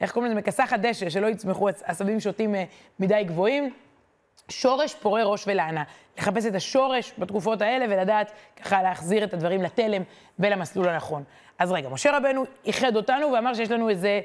איך 0.00 0.12
קוראים 0.12 0.30
לזה? 0.30 0.40
מכסחת 0.40 0.80
דשא, 0.80 1.10
שלא 1.10 1.26
יצמחו 1.26 1.68
עשבים 1.84 2.20
שוטים 2.20 2.54
אה, 2.54 2.64
מדי 3.00 3.24
גבוהים. 3.24 3.72
שורש 4.48 4.94
פורה 4.94 5.24
ראש 5.24 5.44
ולענה. 5.46 5.84
לחפש 6.18 6.46
את 6.46 6.54
השורש 6.54 7.12
בתקופות 7.18 7.62
האלה 7.62 7.84
ולדעת 7.88 8.32
ככה 8.56 8.82
להחזיר 8.82 9.24
את 9.24 9.34
הדברים 9.34 9.62
לתלם 9.62 10.02
ולמסלול 10.38 10.88
הנכון. 10.88 11.24
אז 11.58 11.72
רגע, 11.72 11.88
משה 11.88 12.16
רבנו 12.16 12.44
איחד 12.64 12.96
אותנו 12.96 13.32
ואמר 13.32 13.54
שיש 13.54 13.70
לנו 13.70 13.88
איזה 13.88 14.20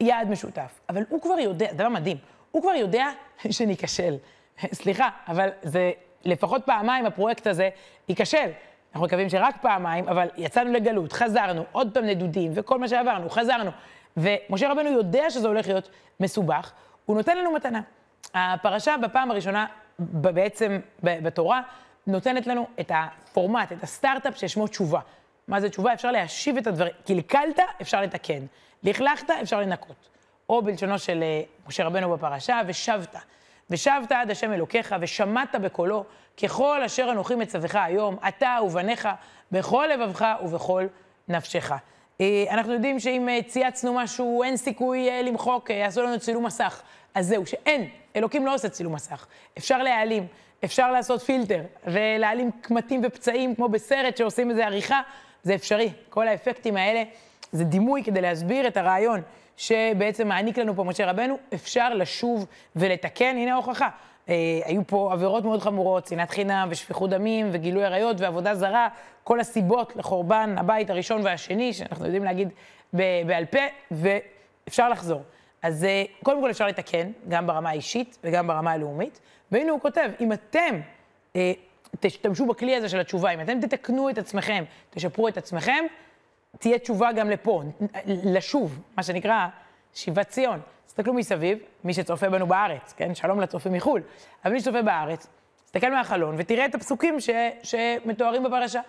יעד 0.00 0.28
משותף. 0.28 0.80
אבל 0.88 1.02
הוא 1.08 1.20
כבר 1.20 1.38
יודע, 1.38 1.72
דבר 1.72 1.88
מדהים, 1.88 2.16
הוא 2.50 2.62
כבר 2.62 2.74
יודע 2.74 3.06
שניכשל. 3.50 4.16
סליחה, 4.72 5.08
אבל 5.28 5.48
זה 5.62 5.92
לפחות 6.24 6.62
פעמיים 6.66 7.06
הפרויקט 7.06 7.46
הזה 7.46 7.68
ייכשל. 8.08 8.50
אנחנו 8.92 9.06
מקווים 9.06 9.28
שרק 9.28 9.56
פעמיים, 9.62 10.08
אבל 10.08 10.28
יצאנו 10.36 10.72
לגלות, 10.72 11.12
חזרנו, 11.12 11.64
עוד 11.72 11.90
פעם 11.94 12.04
נדודים, 12.04 12.52
וכל 12.54 12.78
מה 12.78 12.88
שעברנו, 12.88 13.30
חזרנו. 13.30 13.70
ומשה 14.16 14.72
רבנו 14.72 14.90
יודע 14.90 15.30
שזה 15.30 15.48
הולך 15.48 15.68
להיות 15.68 15.88
מסובך, 16.20 16.72
הוא 17.04 17.16
נותן 17.16 17.38
לנו 17.38 17.52
מתנה. 17.52 17.80
הפרשה 18.34 18.94
בפעם 19.02 19.30
הראשונה 19.30 19.66
בעצם 19.98 20.80
בתורה 21.02 21.60
נותנת 22.06 22.46
לנו 22.46 22.66
את 22.80 22.92
הפורמט, 22.94 23.72
את 23.72 23.82
הסטארט-אפ 23.82 24.36
ששמו 24.36 24.66
תשובה. 24.66 25.00
מה 25.48 25.60
זה 25.60 25.70
תשובה? 25.70 25.92
אפשר 25.92 26.10
להשיב 26.10 26.56
את 26.56 26.66
הדברים. 26.66 26.92
קלקלת, 27.06 27.58
אפשר 27.82 28.00
לתקן. 28.00 28.46
לכלכת, 28.82 29.30
אפשר 29.30 29.60
לנקות. 29.60 30.08
או 30.48 30.62
בלשונו 30.62 30.98
של 30.98 31.22
אה, 31.22 31.42
משה 31.68 31.84
רבנו 31.84 32.10
בפרשה, 32.10 32.60
ושבת. 32.66 33.16
ושבת 33.70 34.12
עד 34.12 34.30
השם 34.30 34.52
אלוקיך, 34.52 34.94
ושמעת 35.00 35.54
בקולו, 35.54 36.04
ככל 36.42 36.82
אשר 36.82 37.08
אנוכי 37.10 37.34
מצווך 37.34 37.74
היום, 37.74 38.16
אתה 38.28 38.58
ובניך, 38.64 39.08
בכל 39.52 39.88
לבבך 39.94 40.26
ובכל 40.44 40.86
נפשך. 41.28 41.72
אה, 42.20 42.44
אנחנו 42.50 42.72
יודעים 42.72 43.00
שאם 43.00 43.28
אה, 43.28 43.38
צייצנו 43.46 43.94
משהו, 43.94 44.42
אין 44.42 44.56
סיכוי 44.56 45.22
למחוק, 45.22 45.70
יעשו 45.70 46.02
לנו 46.02 46.20
צילום 46.20 46.46
מסך. 46.46 46.82
אז 47.14 47.26
זהו, 47.26 47.46
שאין, 47.46 47.88
אלוקים 48.16 48.46
לא 48.46 48.54
עושה 48.54 48.68
צילום 48.68 48.94
מסך. 48.94 49.26
אפשר 49.58 49.82
להעלים, 49.82 50.26
אפשר 50.64 50.92
לעשות 50.92 51.22
פילטר, 51.22 51.60
ולהעלים 51.86 52.50
קמטים 52.60 53.00
ופצעים, 53.04 53.54
כמו 53.54 53.68
בסרט 53.68 54.16
שעושים 54.16 54.50
איזה 54.50 54.66
עריכה, 54.66 55.00
זה 55.42 55.54
אפשרי. 55.54 55.90
כל 56.08 56.28
האפקטים 56.28 56.76
האלה 56.76 57.02
זה 57.52 57.64
דימוי 57.64 58.04
כדי 58.04 58.20
להסביר 58.20 58.66
את 58.66 58.76
הרעיון 58.76 59.20
שבעצם 59.56 60.28
מעניק 60.28 60.58
לנו 60.58 60.74
פה 60.74 60.84
משה 60.84 61.10
רבנו, 61.10 61.38
אפשר 61.54 61.94
לשוב 61.94 62.46
ולתקן, 62.76 63.36
הנה 63.36 63.52
ההוכחה. 63.52 63.88
אה, 64.28 64.34
היו 64.64 64.86
פה 64.86 65.12
עבירות 65.12 65.44
מאוד 65.44 65.60
חמורות, 65.60 66.06
שנאת 66.06 66.30
חינם 66.30 66.68
ושפיכות 66.70 67.10
דמים 67.10 67.48
וגילוי 67.52 67.84
עריות 67.84 68.20
ועבודה 68.20 68.54
זרה, 68.54 68.88
כל 69.24 69.40
הסיבות 69.40 69.96
לחורבן 69.96 70.54
הבית 70.58 70.90
הראשון 70.90 71.20
והשני, 71.24 71.72
שאנחנו 71.72 72.04
יודעים 72.04 72.24
להגיד 72.24 72.48
בעל 72.92 73.44
פה, 73.44 73.58
ואפשר 73.90 74.88
לחזור. 74.88 75.22
אז 75.62 75.84
אה, 75.84 76.04
קודם 76.22 76.40
כל 76.40 76.50
אפשר 76.50 76.66
לתקן, 76.66 77.10
גם 77.28 77.46
ברמה 77.46 77.70
האישית 77.70 78.18
וגם 78.24 78.46
ברמה 78.46 78.72
הלאומית. 78.72 79.20
והנה 79.52 79.72
הוא 79.72 79.80
כותב, 79.80 80.10
אם 80.20 80.32
אתם 80.32 80.80
אה, 81.36 81.52
תשתמשו 82.00 82.46
בכלי 82.46 82.76
הזה 82.76 82.88
של 82.88 83.00
התשובה, 83.00 83.30
אם 83.30 83.40
אתם 83.40 83.60
תתקנו 83.60 84.10
את 84.10 84.18
עצמכם, 84.18 84.64
תשפרו 84.90 85.28
את 85.28 85.36
עצמכם, 85.36 85.84
תהיה 86.58 86.78
תשובה 86.78 87.12
גם 87.12 87.30
לפה, 87.30 87.62
לשוב, 88.06 88.80
מה 88.96 89.02
שנקרא 89.02 89.46
שיבת 89.94 90.28
ציון. 90.28 90.60
תסתכלו 90.94 91.14
מסביב, 91.14 91.58
מי 91.84 91.94
שצופה 91.94 92.30
בנו 92.30 92.46
בארץ, 92.46 92.94
כן? 92.96 93.14
שלום 93.14 93.40
לצופים 93.40 93.72
מחו"ל. 93.72 94.02
אבל 94.44 94.52
מי 94.52 94.60
שצופה 94.60 94.82
בארץ, 94.82 95.26
תסתכל 95.64 95.90
מהחלון 95.90 96.34
ותראה 96.38 96.66
את 96.66 96.74
הפסוקים 96.74 97.20
ש, 97.20 97.30
שמתוארים 97.62 98.42
בפרשה. 98.42 98.80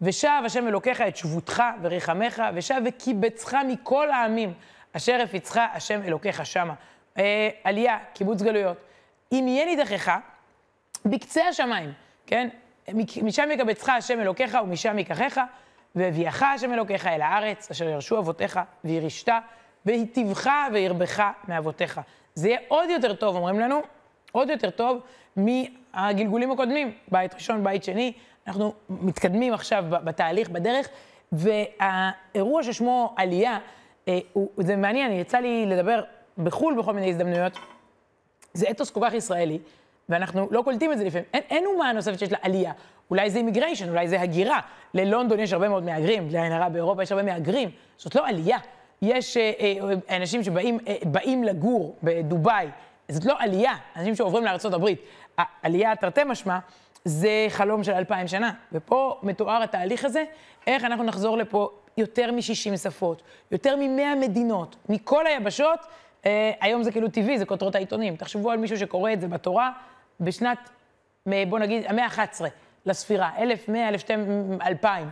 ושב 0.00 0.42
השם 0.44 0.68
אלוקיך 0.68 1.00
את 1.00 1.16
שבותך 1.16 1.62
וריחמך, 1.82 2.42
ושב 2.54 2.80
וקיבצך 2.84 3.56
מכל 3.68 4.10
העמים, 4.10 4.52
אשר 4.92 5.20
הפיצך 5.24 5.60
השם 5.72 6.02
אלוקיך 6.02 6.46
שמה. 6.46 6.74
אה, 7.18 7.48
עלייה, 7.64 7.98
קיבוץ 8.14 8.42
גלויות. 8.42 8.76
אם 9.32 9.44
יהיה 9.48 9.66
נידחך, 9.66 10.12
בקצה 11.04 11.48
השמיים, 11.48 11.92
כן? 12.26 12.48
משם 13.22 13.50
יקבצך 13.50 13.88
השם 13.88 14.20
אלוקיך 14.20 14.58
ומשם 14.62 14.98
ייקחך. 14.98 15.40
והביאך 15.94 16.42
השם 16.42 16.72
אלוקיך 16.72 17.06
אל 17.06 17.22
הארץ, 17.22 17.70
אשר 17.70 17.88
ירשו 17.88 18.18
אבותיך, 18.18 18.60
וירישת, 18.84 19.28
והיטיבך 19.88 20.50
וירבך 20.72 21.22
מאבותיך. 21.48 22.00
זה 22.34 22.48
יהיה 22.48 22.58
עוד 22.68 22.90
יותר 22.90 23.14
טוב, 23.14 23.36
אומרים 23.36 23.60
לנו, 23.60 23.80
עוד 24.32 24.50
יותר 24.50 24.70
טוב 24.70 25.00
מהגלגולים 25.36 26.50
הקודמים, 26.50 26.92
בית 27.08 27.34
ראשון, 27.34 27.64
בית 27.64 27.84
שני. 27.84 28.12
אנחנו 28.46 28.72
מתקדמים 28.90 29.54
עכשיו 29.54 29.84
בתהליך, 29.88 30.48
בדרך, 30.50 30.88
והאירוע 31.32 32.62
ששמו 32.62 33.14
עלייה, 33.16 33.58
אה, 34.08 34.18
הוא, 34.32 34.48
זה 34.56 34.76
מעניין, 34.76 35.12
יצא 35.12 35.38
לי 35.38 35.66
לדבר 35.66 36.02
בחו"ל 36.38 36.78
בכל 36.78 36.92
מיני 36.92 37.10
הזדמנויות. 37.10 37.52
זה 38.54 38.70
אתוס 38.70 38.90
כל 38.90 39.00
כך 39.04 39.14
ישראלי, 39.14 39.58
ואנחנו 40.08 40.48
לא 40.50 40.62
קולטים 40.62 40.92
את 40.92 40.98
זה 40.98 41.04
לפעמים. 41.04 41.26
אין, 41.34 41.42
אין 41.50 41.66
אומה 41.66 41.92
נוספת 41.92 42.18
שיש 42.18 42.32
לה 42.32 42.38
עלייה. 42.42 42.72
אולי 43.10 43.30
זה 43.30 43.38
אימיגריישן, 43.38 43.88
אולי 43.88 44.08
זה 44.08 44.20
הגירה. 44.20 44.60
ללונדון 44.94 45.40
יש 45.40 45.52
הרבה 45.52 45.68
מאוד 45.68 45.84
מהגרים, 45.84 46.28
בלי 46.28 46.40
עין 46.40 46.52
הרע, 46.52 46.68
באירופה 46.68 47.02
יש 47.02 47.12
הרבה 47.12 47.24
מהגרים. 47.24 47.70
זאת 47.96 48.14
לא 48.14 48.28
עלייה. 48.28 48.58
יש 49.02 49.36
אה, 49.36 49.52
אה, 49.60 50.16
אנשים 50.16 50.42
שבאים 50.42 50.78
אה, 50.88 51.44
לגור 51.44 51.96
בדובאי, 52.02 52.68
זאת 53.08 53.24
לא 53.24 53.34
עלייה, 53.38 53.72
אנשים 53.96 54.14
שעוברים 54.14 54.44
לארה"ב. 54.44 54.86
העלייה, 55.38 55.96
תרתי 55.96 56.24
משמע, 56.24 56.58
זה 57.04 57.46
חלום 57.48 57.84
של 57.84 57.92
אלפיים 57.92 58.28
שנה. 58.28 58.52
ופה 58.72 59.20
מתואר 59.22 59.62
התהליך 59.62 60.04
הזה, 60.04 60.24
איך 60.66 60.84
אנחנו 60.84 61.04
נחזור 61.04 61.36
לפה 61.36 61.70
יותר 61.96 62.32
מ-60 62.32 62.76
שפות, 62.76 63.22
יותר 63.52 63.76
מ-100 63.76 64.16
מדינות, 64.20 64.76
מכל 64.88 65.26
היבשות. 65.26 65.78
אה, 66.26 66.52
היום 66.60 66.82
זה 66.82 66.92
כאילו 66.92 67.08
טבעי, 67.08 67.38
זה 67.38 67.44
כותרות 67.44 67.74
העיתונים. 67.74 68.16
תחשבו 68.16 68.50
על 68.50 68.58
מישהו 68.58 68.78
שקורא 68.78 69.12
את 69.12 69.20
זה 69.20 69.28
בתורה 69.28 69.70
בשנת, 70.20 70.70
בוא 71.26 71.58
נגיד, 71.58 71.84
המאה 71.86 72.04
ה-11. 72.04 72.44
לספירה, 72.86 73.30
1,100, 73.38 73.88
1,200, 73.88 74.58
2,000. 74.62 75.08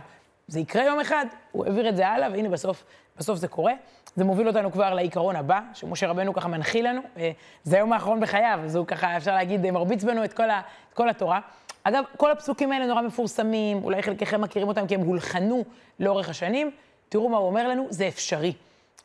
זה 0.47 0.59
יקרה 0.59 0.83
יום 0.83 0.99
אחד, 0.99 1.25
הוא 1.51 1.65
העביר 1.65 1.89
את 1.89 1.95
זה 1.95 2.07
הלאה, 2.07 2.29
והנה 2.31 2.49
בסוף, 2.49 2.83
בסוף 3.17 3.39
זה 3.39 3.47
קורה. 3.47 3.73
זה 4.15 4.23
מוביל 4.23 4.47
אותנו 4.47 4.71
כבר 4.71 4.93
לעיקרון 4.93 5.35
הבא, 5.35 5.61
שמשה 5.73 6.07
רבנו 6.07 6.33
ככה 6.33 6.47
מנחיל 6.47 6.87
לנו. 6.87 7.01
אה, 7.17 7.31
זה 7.63 7.75
היום 7.75 7.93
האחרון 7.93 8.19
בחייו, 8.19 8.59
אז 8.63 8.75
הוא 8.75 8.85
ככה, 8.85 9.17
אפשר 9.17 9.33
להגיד, 9.33 9.65
אה, 9.65 9.71
מרביץ 9.71 10.03
בנו 10.03 10.23
את 10.23 10.33
כל, 10.33 10.49
ה, 10.49 10.61
את 10.89 10.93
כל 10.93 11.09
התורה. 11.09 11.39
אגב, 11.83 12.03
כל 12.17 12.31
הפסוקים 12.31 12.71
האלה 12.71 12.85
נורא 12.85 13.01
מפורסמים, 13.01 13.83
אולי 13.83 14.01
חלקכם 14.01 14.41
מכירים 14.41 14.67
אותם 14.67 14.87
כי 14.87 14.95
הם 14.95 15.01
הולחנו 15.01 15.63
לאורך 15.99 16.29
השנים. 16.29 16.71
תראו 17.09 17.29
מה 17.29 17.37
הוא 17.37 17.47
אומר 17.47 17.67
לנו, 17.67 17.87
זה 17.89 18.07
אפשרי. 18.07 18.53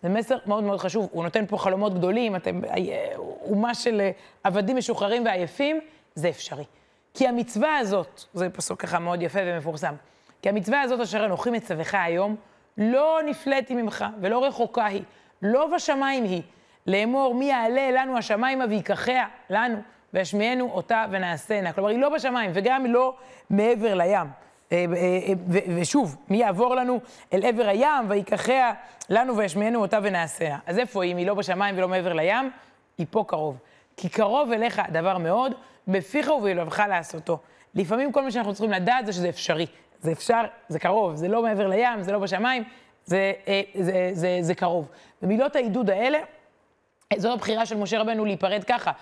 זה 0.02 0.08
מסר 0.08 0.36
מאוד 0.46 0.64
מאוד 0.64 0.80
חשוב. 0.80 1.08
הוא 1.12 1.24
נותן 1.24 1.46
פה 1.46 1.58
חלומות 1.58 1.94
גדולים, 1.94 2.36
אתם 2.36 2.64
אה, 2.64 3.12
אומה 3.44 3.74
של 3.74 4.10
עבדים 4.44 4.76
משוחררים 4.76 5.24
ועייפים, 5.24 5.80
זה 6.14 6.28
אפשרי. 6.28 6.64
כי 7.14 7.28
המצווה 7.28 7.78
הזאת, 7.78 8.24
זה 8.34 8.50
פסוק 8.50 8.82
ככה 8.82 8.98
מאוד 8.98 9.22
יפה 9.22 9.38
ומפורסם, 9.44 9.94
כי 10.42 10.48
המצווה 10.48 10.82
הזאת 10.82 11.00
אשר 11.00 11.24
אנוכי 11.24 11.50
מצווך 11.50 11.94
היום, 11.94 12.36
לא 12.78 13.20
נפלאתי 13.26 13.74
ממך 13.74 14.04
ולא 14.20 14.44
רחוקה 14.44 14.84
היא, 14.86 15.02
לא 15.42 15.66
בשמיים 15.66 16.24
היא, 16.24 16.42
לאמור 16.86 17.34
מי 17.34 17.44
יעלה 17.44 17.90
לנו 17.90 18.18
השמיימה 18.18 18.64
ויקחיה 18.68 19.26
לנו, 19.50 19.76
והשמיענו 20.12 20.70
אותה 20.70 21.04
ונעשנה. 21.10 21.72
כלומר, 21.72 21.90
היא 21.90 21.98
לא 21.98 22.08
בשמיים, 22.08 22.50
וגם 22.54 22.86
לא 22.86 23.14
מעבר 23.50 23.94
לים. 23.94 24.26
אה, 24.72 24.84
אה, 24.96 25.32
ושוב, 25.76 26.16
מי 26.28 26.36
יעבור 26.36 26.74
לנו 26.74 27.00
אל 27.32 27.44
עבר 27.44 27.68
הים, 27.68 28.04
ויקחיה 28.08 28.72
לנו 29.10 29.36
וישמיענו 29.36 29.80
אותה 29.80 29.98
ונעשיה. 30.02 30.58
אז 30.66 30.78
איפה 30.78 31.02
היא? 31.02 31.12
אם 31.12 31.16
היא 31.16 31.26
לא 31.26 31.34
בשמיים 31.34 31.78
ולא 31.78 31.88
מעבר 31.88 32.12
לים? 32.12 32.50
היא 32.98 33.06
פה 33.10 33.24
קרוב. 33.28 33.58
כי 33.96 34.08
קרוב 34.08 34.52
אליך 34.52 34.78
הדבר 34.78 35.18
מאוד, 35.18 35.52
בפיך 35.88 36.30
ובלבבך 36.30 36.82
לעשותו. 36.88 37.38
לפעמים 37.74 38.12
כל 38.12 38.22
מה 38.22 38.30
שאנחנו 38.30 38.52
צריכים 38.54 38.72
לדעת 38.72 39.06
זה 39.06 39.12
שזה 39.12 39.28
אפשרי. 39.28 39.66
זה 40.02 40.12
אפשר, 40.12 40.42
זה 40.68 40.78
קרוב, 40.78 41.14
זה 41.14 41.28
לא 41.28 41.42
מעבר 41.42 41.66
לים, 41.66 42.02
זה 42.02 42.12
לא 42.12 42.18
בשמיים, 42.18 42.64
זה, 43.04 43.32
אה, 43.48 43.62
זה, 43.74 43.82
זה, 43.82 44.10
זה, 44.12 44.38
זה 44.40 44.54
קרוב. 44.54 44.88
ומילות 45.22 45.56
העידוד 45.56 45.90
האלה, 45.90 46.18
זו 47.16 47.32
הבחירה 47.32 47.66
של 47.66 47.76
משה 47.76 48.00
רבנו 48.00 48.24
להיפרד 48.24 48.64
ככה. 48.64 48.92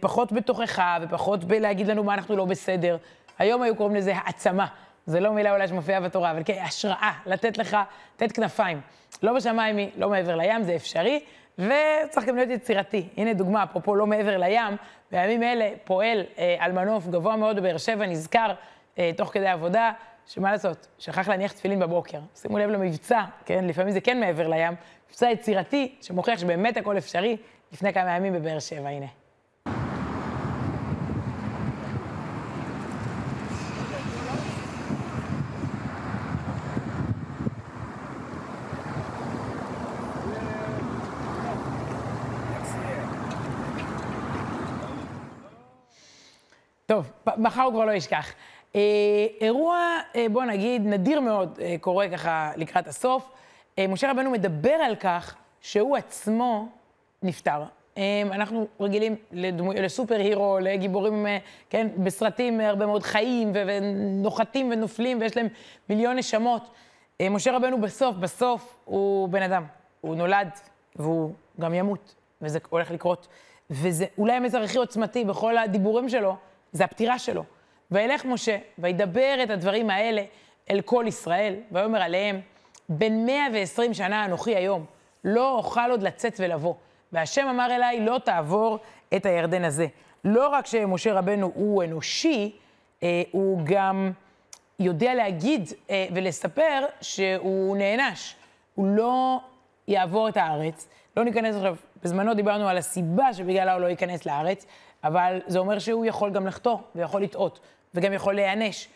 פחות 0.00 0.32
בתוכך 0.32 0.82
ופחות 1.02 1.44
בלהגיד 1.44 1.86
לנו 1.86 2.04
מה 2.04 2.14
אנחנו 2.14 2.36
לא 2.36 2.44
בסדר. 2.44 2.96
היום 3.38 3.62
היו 3.62 3.76
קוראים 3.76 3.96
לזה 3.96 4.12
העצמה. 4.16 4.66
זה 5.06 5.20
לא 5.20 5.32
מילה 5.32 5.52
אולי 5.52 5.68
שמופיעה 5.68 6.00
בתורה, 6.00 6.30
אבל 6.30 6.42
כן, 6.44 6.62
השראה, 6.62 7.12
לתת 7.26 7.58
לך, 7.58 7.76
לתת 8.16 8.32
כנפיים. 8.32 8.80
לא 9.22 9.32
בשמיים 9.32 9.76
היא, 9.76 9.88
לא 9.96 10.08
מעבר 10.08 10.36
לים, 10.36 10.62
זה 10.62 10.74
אפשרי, 10.76 11.20
וצריך 11.58 12.26
גם 12.26 12.36
להיות 12.36 12.50
יצירתי. 12.50 13.08
הנה 13.16 13.32
דוגמה, 13.32 13.62
אפרופו 13.62 13.94
לא 13.94 14.06
מעבר 14.06 14.38
לים, 14.38 14.76
בימים 15.10 15.42
אלה 15.42 15.70
פועל 15.84 16.24
אה, 16.38 16.56
על 16.58 16.72
מנוף 16.72 17.06
גבוה 17.06 17.36
מאוד 17.36 17.56
בבאר 17.56 17.78
שבע, 17.78 18.06
נזכר 18.06 18.52
אה, 18.98 19.10
תוך 19.16 19.32
כדי 19.32 19.48
עבודה, 19.48 19.92
שמה 20.26 20.52
לעשות, 20.52 20.86
שכח 20.98 21.28
להניח 21.28 21.52
תפילין 21.52 21.78
בבוקר. 21.78 22.18
שימו 22.34 22.58
לב 22.58 22.70
למבצע, 22.70 23.24
כן? 23.44 23.64
לפעמים 23.64 23.92
זה 23.92 24.00
כן 24.00 24.20
מעבר 24.20 24.48
לים, 24.48 24.74
מבצע 25.08 25.30
יצירתי, 25.30 25.94
שמוכיח 26.00 26.38
שבאמת 26.38 26.76
הכל 26.76 26.98
אפשרי, 26.98 27.36
לפני 27.72 27.92
כמה 27.92 28.16
ימים 28.16 28.32
בבאר 28.32 28.58
שבע, 28.58 28.88
הנה. 28.88 29.06
טוב, 46.86 47.12
מחר 47.36 47.62
הוא 47.62 47.72
כבר 47.72 47.84
לא 47.84 47.92
ישכח. 47.92 48.32
אה, 48.76 48.80
אירוע, 49.40 49.78
אה, 50.16 50.26
בוא 50.32 50.44
נגיד, 50.44 50.86
נדיר 50.86 51.20
מאוד 51.20 51.58
אה, 51.62 51.76
קורה 51.80 52.08
ככה 52.08 52.52
לקראת 52.56 52.88
הסוף. 52.88 53.30
אה, 53.78 53.86
משה 53.86 54.10
רבנו 54.10 54.30
מדבר 54.30 54.72
על 54.72 54.96
כך 54.96 55.36
שהוא 55.60 55.96
עצמו 55.96 56.68
נפטר. 57.22 57.62
אה, 57.98 58.22
אנחנו 58.32 58.66
רגילים 58.80 59.16
לדמו, 59.32 59.72
לסופר 59.72 60.14
הירו, 60.14 60.58
לגיבורים, 60.60 61.26
אה, 61.26 61.38
כן, 61.70 61.88
בסרטים 61.96 62.60
אה, 62.60 62.68
הרבה 62.68 62.86
מאוד 62.86 63.02
חיים, 63.02 63.50
ו- 63.54 63.62
ונוחתים 63.66 64.70
ונופלים, 64.72 65.20
ויש 65.20 65.36
להם 65.36 65.48
מיליון 65.88 66.16
נשמות. 66.16 66.70
אה, 67.20 67.28
משה 67.28 67.56
רבנו 67.56 67.80
בסוף, 67.80 68.16
בסוף 68.16 68.76
הוא 68.84 69.28
בן 69.28 69.42
אדם. 69.42 69.64
הוא 70.00 70.16
נולד, 70.16 70.48
והוא 70.96 71.32
גם 71.60 71.74
ימות, 71.74 72.14
וזה 72.42 72.58
הולך 72.70 72.90
לקרות. 72.90 73.28
וזה 73.70 74.06
אולי 74.18 74.32
המסר 74.32 74.62
הכי 74.62 74.78
עוצמתי 74.78 75.24
בכל 75.24 75.58
הדיבורים 75.58 76.08
שלו, 76.08 76.36
זה 76.72 76.84
הפטירה 76.84 77.18
שלו. 77.18 77.44
וילך 77.92 78.24
משה, 78.24 78.56
וידבר 78.78 79.38
את 79.42 79.50
הדברים 79.50 79.90
האלה 79.90 80.22
אל 80.70 80.80
כל 80.80 81.04
ישראל, 81.08 81.54
ויאמר 81.72 82.02
עליהם, 82.02 82.40
בין 82.88 83.26
120 83.26 83.94
שנה 83.94 84.24
אנוכי 84.24 84.56
היום, 84.56 84.84
לא 85.24 85.56
אוכל 85.56 85.90
עוד 85.90 86.02
לצאת 86.02 86.34
ולבוא. 86.38 86.74
והשם 87.12 87.48
אמר 87.48 87.76
אליי, 87.76 88.00
לא 88.00 88.18
תעבור 88.24 88.78
את 89.16 89.26
הירדן 89.26 89.64
הזה. 89.64 89.86
לא 90.24 90.48
רק 90.48 90.66
שמשה 90.66 91.12
רבנו 91.12 91.52
הוא 91.54 91.84
אנושי, 91.84 92.56
אה, 93.02 93.22
הוא 93.30 93.60
גם 93.64 94.12
יודע 94.78 95.14
להגיד 95.14 95.68
אה, 95.90 96.06
ולספר 96.14 96.84
שהוא 97.00 97.76
נענש. 97.76 98.34
הוא 98.74 98.86
לא 98.86 99.40
יעבור 99.88 100.28
את 100.28 100.36
הארץ. 100.36 100.88
לא 101.16 101.24
ניכנס 101.24 101.56
עכשיו, 101.56 101.76
בזמנו 102.02 102.34
דיברנו 102.34 102.68
על 102.68 102.78
הסיבה 102.78 103.34
שבגללה 103.34 103.72
הוא 103.72 103.80
לא 103.80 103.86
ייכנס 103.86 104.26
לארץ, 104.26 104.66
אבל 105.04 105.40
זה 105.46 105.58
אומר 105.58 105.78
שהוא 105.78 106.06
יכול 106.06 106.30
גם 106.30 106.46
לחטוא, 106.46 106.76
ויכול 106.94 107.22
לטעות, 107.22 107.60
וגם 107.94 108.12
יכול 108.12 108.34
להיענש. 108.34 108.88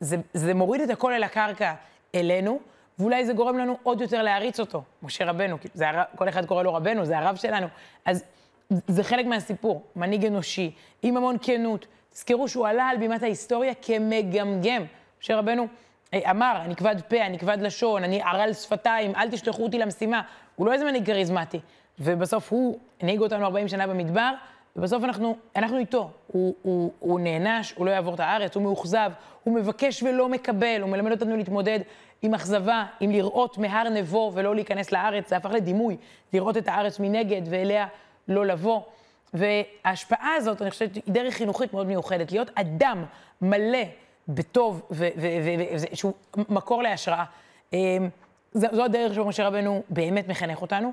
זה, 0.00 0.16
זה 0.32 0.54
מוריד 0.54 0.80
את 0.80 0.90
הכל 0.90 1.12
אל 1.12 1.22
הקרקע 1.22 1.74
אלינו, 2.14 2.60
ואולי 2.98 3.26
זה 3.26 3.32
גורם 3.32 3.58
לנו 3.58 3.78
עוד 3.82 4.00
יותר 4.00 4.22
להעריץ 4.22 4.60
אותו, 4.60 4.82
משה 5.02 5.24
רבנו, 5.24 5.56
זה 5.74 5.88
הרב, 5.88 6.04
כל 6.16 6.28
אחד 6.28 6.46
קורא 6.46 6.62
לו 6.62 6.74
רבנו, 6.74 7.04
זה 7.04 7.18
הרב 7.18 7.36
שלנו. 7.36 7.66
אז 8.04 8.24
זה 8.70 9.04
חלק 9.04 9.26
מהסיפור, 9.26 9.82
מנהיג 9.96 10.26
אנושי, 10.26 10.70
עם 11.02 11.16
המון 11.16 11.36
כנות. 11.42 11.86
תזכרו 12.12 12.48
שהוא 12.48 12.66
עלה 12.66 12.84
על 12.84 12.96
בימת 12.96 13.22
ההיסטוריה 13.22 13.72
כמגמגם. 13.82 14.84
משה 15.20 15.36
רבנו 15.36 15.66
אה, 16.14 16.30
אמר, 16.30 16.58
אני 16.64 16.76
כבד 16.76 16.96
פה, 17.08 17.26
אני 17.26 17.38
כבד 17.38 17.58
לשון, 17.60 18.04
אני 18.04 18.22
ערל 18.22 18.52
שפתיים, 18.52 19.14
אל 19.16 19.30
תשלחו 19.30 19.62
אותי 19.62 19.78
למשימה. 19.78 20.22
הוא 20.56 20.66
לא 20.66 20.72
איזה 20.72 20.84
מנהיג 20.84 21.06
כריזמטי. 21.06 21.60
ובסוף 21.98 22.52
הוא 22.52 22.78
הנהיג 23.00 23.20
אותנו 23.20 23.44
40 23.44 23.68
שנה 23.68 23.86
במדבר, 23.86 24.34
ובסוף 24.76 25.04
אנחנו, 25.04 25.36
אנחנו 25.56 25.78
איתו. 25.78 26.10
הוא, 26.26 26.54
הוא, 26.62 26.92
הוא 26.98 27.20
נענש, 27.20 27.72
הוא 27.72 27.86
לא 27.86 27.90
יעבור 27.90 28.14
את 28.14 28.20
הארץ, 28.20 28.54
הוא 28.54 28.62
מאוכזב, 28.62 29.10
הוא 29.44 29.54
מבקש 29.54 30.02
ולא 30.02 30.28
מקבל, 30.28 30.80
הוא 30.80 30.90
מלמד 30.90 31.12
אותנו 31.12 31.36
להתמודד 31.36 31.80
עם 32.22 32.34
אכזבה, 32.34 32.84
עם 33.00 33.10
לראות 33.10 33.58
מהר 33.58 33.88
נבו 33.88 34.32
ולא 34.34 34.54
להיכנס 34.54 34.92
לארץ, 34.92 35.28
זה 35.28 35.36
הפך 35.36 35.50
לדימוי, 35.50 35.96
לראות 36.32 36.56
את 36.56 36.68
הארץ 36.68 37.00
מנגד 37.00 37.42
ואליה 37.50 37.86
לא 38.28 38.46
לבוא. 38.46 38.80
וההשפעה 39.34 40.34
הזאת, 40.36 40.62
אני 40.62 40.70
חושבת, 40.70 40.94
היא 40.94 41.02
דרך 41.08 41.34
חינוכית 41.34 41.72
מאוד 41.72 41.86
מיוחדת. 41.86 42.32
להיות 42.32 42.50
אדם 42.54 43.04
מלא 43.42 43.82
בטוב, 44.28 44.90
שהוא 45.94 46.12
מקור 46.36 46.82
להשראה. 46.82 47.24
אמ, 47.72 48.08
זו 48.52 48.84
הדרך 48.84 49.14
שמשה 49.14 49.46
רבנו 49.46 49.82
באמת 49.90 50.28
מחנך 50.28 50.62
אותנו. 50.62 50.92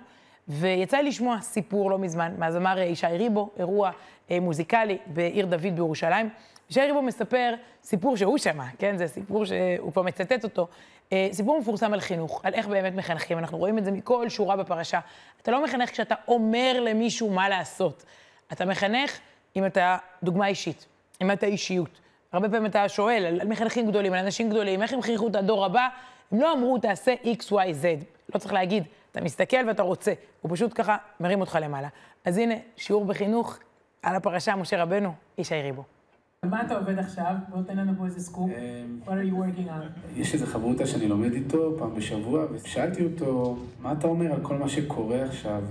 ויצא 0.51 0.97
לי 0.97 1.09
לשמוע 1.09 1.41
סיפור 1.41 1.91
לא 1.91 1.99
מזמן 1.99 2.33
מהזמר 2.37 2.79
ישי 2.79 3.07
ריבו, 3.07 3.49
אירוע 3.59 3.91
אה, 4.31 4.39
מוזיקלי 4.39 4.97
בעיר 5.07 5.45
דוד 5.45 5.75
בירושלים. 5.75 6.29
ישי 6.69 6.81
ריבו 6.81 7.01
מספר 7.01 7.53
סיפור 7.83 8.17
שהוא 8.17 8.37
שמע, 8.37 8.65
כן? 8.79 8.97
זה 8.97 9.07
סיפור 9.07 9.45
שהוא 9.45 9.91
פה 9.93 10.01
מצטט 10.01 10.43
אותו. 10.43 10.67
אה, 11.13 11.29
סיפור 11.31 11.59
מפורסם 11.59 11.93
על 11.93 11.99
חינוך, 11.99 12.41
על 12.43 12.53
איך 12.53 12.67
באמת 12.67 12.95
מחנכים. 12.95 13.37
אנחנו 13.37 13.57
רואים 13.57 13.77
את 13.77 13.85
זה 13.85 13.91
מכל 13.91 14.29
שורה 14.29 14.55
בפרשה. 14.55 14.99
אתה 15.41 15.51
לא 15.51 15.63
מחנך 15.63 15.91
כשאתה 15.91 16.15
אומר 16.27 16.79
למישהו 16.81 17.29
מה 17.29 17.49
לעשות. 17.49 18.05
אתה 18.51 18.65
מחנך 18.65 19.19
אם 19.55 19.65
אתה 19.65 19.97
דוגמה 20.23 20.47
אישית, 20.47 20.85
אם 21.21 21.31
אתה 21.31 21.45
אישיות. 21.45 21.99
הרבה 22.31 22.49
פעמים 22.49 22.65
אתה 22.65 22.89
שואל 22.89 23.25
על 23.25 23.47
מחנכים 23.47 23.87
גדולים, 23.87 24.13
על 24.13 24.19
אנשים 24.19 24.49
גדולים, 24.49 24.81
איך 24.81 24.93
הם 24.93 25.01
חינכו 25.01 25.27
את 25.27 25.35
הדור 25.35 25.65
הבא? 25.65 25.87
הם 26.31 26.41
לא 26.41 26.53
אמרו, 26.53 26.77
תעשה 26.77 27.13
x, 27.23 27.51
y, 27.51 27.53
z. 27.53 27.85
לא 28.35 28.39
צריך 28.39 28.53
להגיד, 28.53 28.83
אתה 29.12 29.21
מסתכל 29.21 29.58
ואתה 29.67 29.84
רוצה. 29.84 30.13
הוא 30.41 30.52
פשוט 30.56 30.71
ככה 30.76 30.97
מרים 31.19 31.41
אותך 31.41 31.58
למעלה. 31.62 31.88
אז 32.26 32.38
הנה, 32.38 32.54
שיעור 32.78 33.06
בחינוך 33.06 33.60
על 34.04 34.15
הפרשה 34.15 34.56
משה 34.56 34.84
רבנו, 34.84 35.13
ישי 35.38 35.62
ריבו. 35.62 35.84
מה 36.45 36.62
אתה 36.62 36.78
עובד 36.78 37.00
עכשיו? 37.00 37.34
בוא 37.50 37.62
תן 37.67 37.78
לנו 37.78 37.91
פה 37.97 38.06
איזה 38.06 38.19
סקופ. 38.19 38.50
אמ, 38.52 39.00
What 39.06 39.10
are 39.10 39.32
you 39.32 39.36
working 39.36 39.67
on? 39.69 40.10
יש 40.15 40.34
איזה 40.34 40.47
חברותה 40.47 40.86
שאני 40.86 41.08
לומד 41.08 41.34
איתו 41.34 41.76
פעם 41.78 41.95
בשבוע, 41.95 42.45
ושאלתי 42.52 43.04
אותו, 43.04 43.58
מה 43.82 43.91
אתה 43.91 44.08
אומר 44.08 44.34
על 44.34 44.39
כל 44.41 44.58
מה 44.58 44.69
שקורה 44.69 45.24
עכשיו 45.24 45.62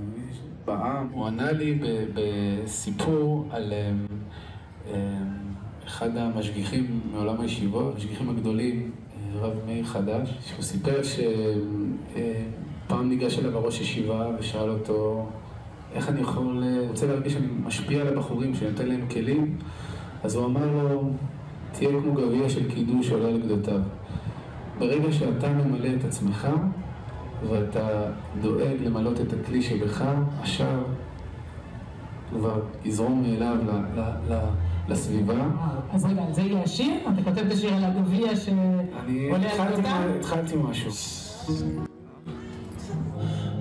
בעם? 0.64 1.09
הוא 1.12 1.26
ענה 1.26 1.53
לי 1.53 1.79
בסיפור 2.14 3.48
על 3.50 3.72
אמ, 3.72 4.07
אמ, 4.87 4.94
אחד 5.87 6.16
המשגיחים 6.16 7.00
מעולם 7.12 7.40
הישיבות, 7.40 7.94
המשגיחים 7.94 8.31
הגדולים, 8.31 8.90
אה, 9.14 9.40
רב 9.40 9.59
מאיר 9.66 9.85
חדש, 9.85 10.38
שהוא 10.46 10.62
סיפר 10.62 11.03
ש... 11.03 11.20
פעם 12.90 13.09
ניגש 13.09 13.38
אליו 13.38 13.59
הראש 13.59 13.81
ישיבה 13.81 14.26
ושאל 14.38 14.70
אותו, 14.70 15.26
איך 15.94 16.09
אני 16.09 16.20
יכול, 16.20 16.64
רוצה 16.88 17.07
להרגיש 17.07 17.33
שאני 17.33 17.46
משפיע 17.64 18.00
על 18.00 18.09
הבחורים, 18.09 18.55
שאני 18.55 18.70
נותן 18.70 18.87
להם 18.88 19.07
כלים? 19.11 19.57
אז 20.22 20.35
הוא 20.35 20.46
אמר 20.46 20.66
לו, 20.66 21.11
תהיה 21.72 21.90
כמו 21.90 22.12
גביע 22.12 22.48
של 22.48 22.70
קידוש 22.70 23.09
שעולה 23.09 23.29
על 23.29 23.40
גדותיו. 23.40 23.81
ברגע 24.79 25.12
שאתה 25.12 25.48
ממלא 25.48 25.88
את 25.98 26.05
עצמך, 26.05 26.48
ואתה 27.48 28.03
דואג 28.40 28.76
למלות 28.85 29.20
את 29.20 29.33
הכלי 29.33 29.62
שבך, 29.62 30.05
השאר 30.40 30.83
כבר 32.31 32.61
יזרום 32.85 33.22
מאליו 33.22 33.57
ל, 33.66 34.00
ל, 34.00 34.33
ל, 34.33 34.38
לסביבה. 34.88 35.48
אז 35.92 36.05
רגע, 36.05 36.22
זה 36.33 36.42
יהיה 36.42 36.62
השיר? 36.62 36.94
אתה 37.14 37.22
כותב 37.22 37.46
את 37.46 37.53
השיר 37.53 37.74
על 37.74 37.85
הגביע 37.85 38.37
שעולה 38.37 38.83
על 39.59 39.72
גדותיו? 39.72 40.03
אני 40.05 40.18
התחלתי 40.18 40.55
משהו. 40.57 40.90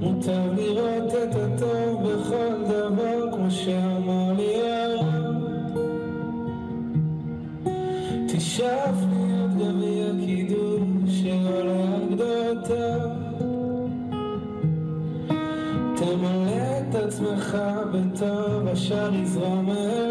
מותר 0.02 0.52
לראות 0.58 1.14
את 1.14 1.36
הטוב 1.36 2.04
בכל 2.04 2.64
דבר, 2.68 3.32
כמו 3.32 3.52
שאמר 3.52 4.34
לי 4.38 4.72
הרב. 4.72 5.36
תשאף 8.28 8.96
להיות 9.12 9.52
גביע 9.52 10.26
קידוש 10.26 11.10
שעולה 11.10 11.96
על 11.96 12.16
גדותיו. 12.16 13.10
תמלא 15.96 16.80
את 16.80 16.96
עצמך 16.96 17.58
בטוב, 17.94 18.68
אשר 18.68 19.14
יזרום 19.14 19.70
אליו. 19.70 20.09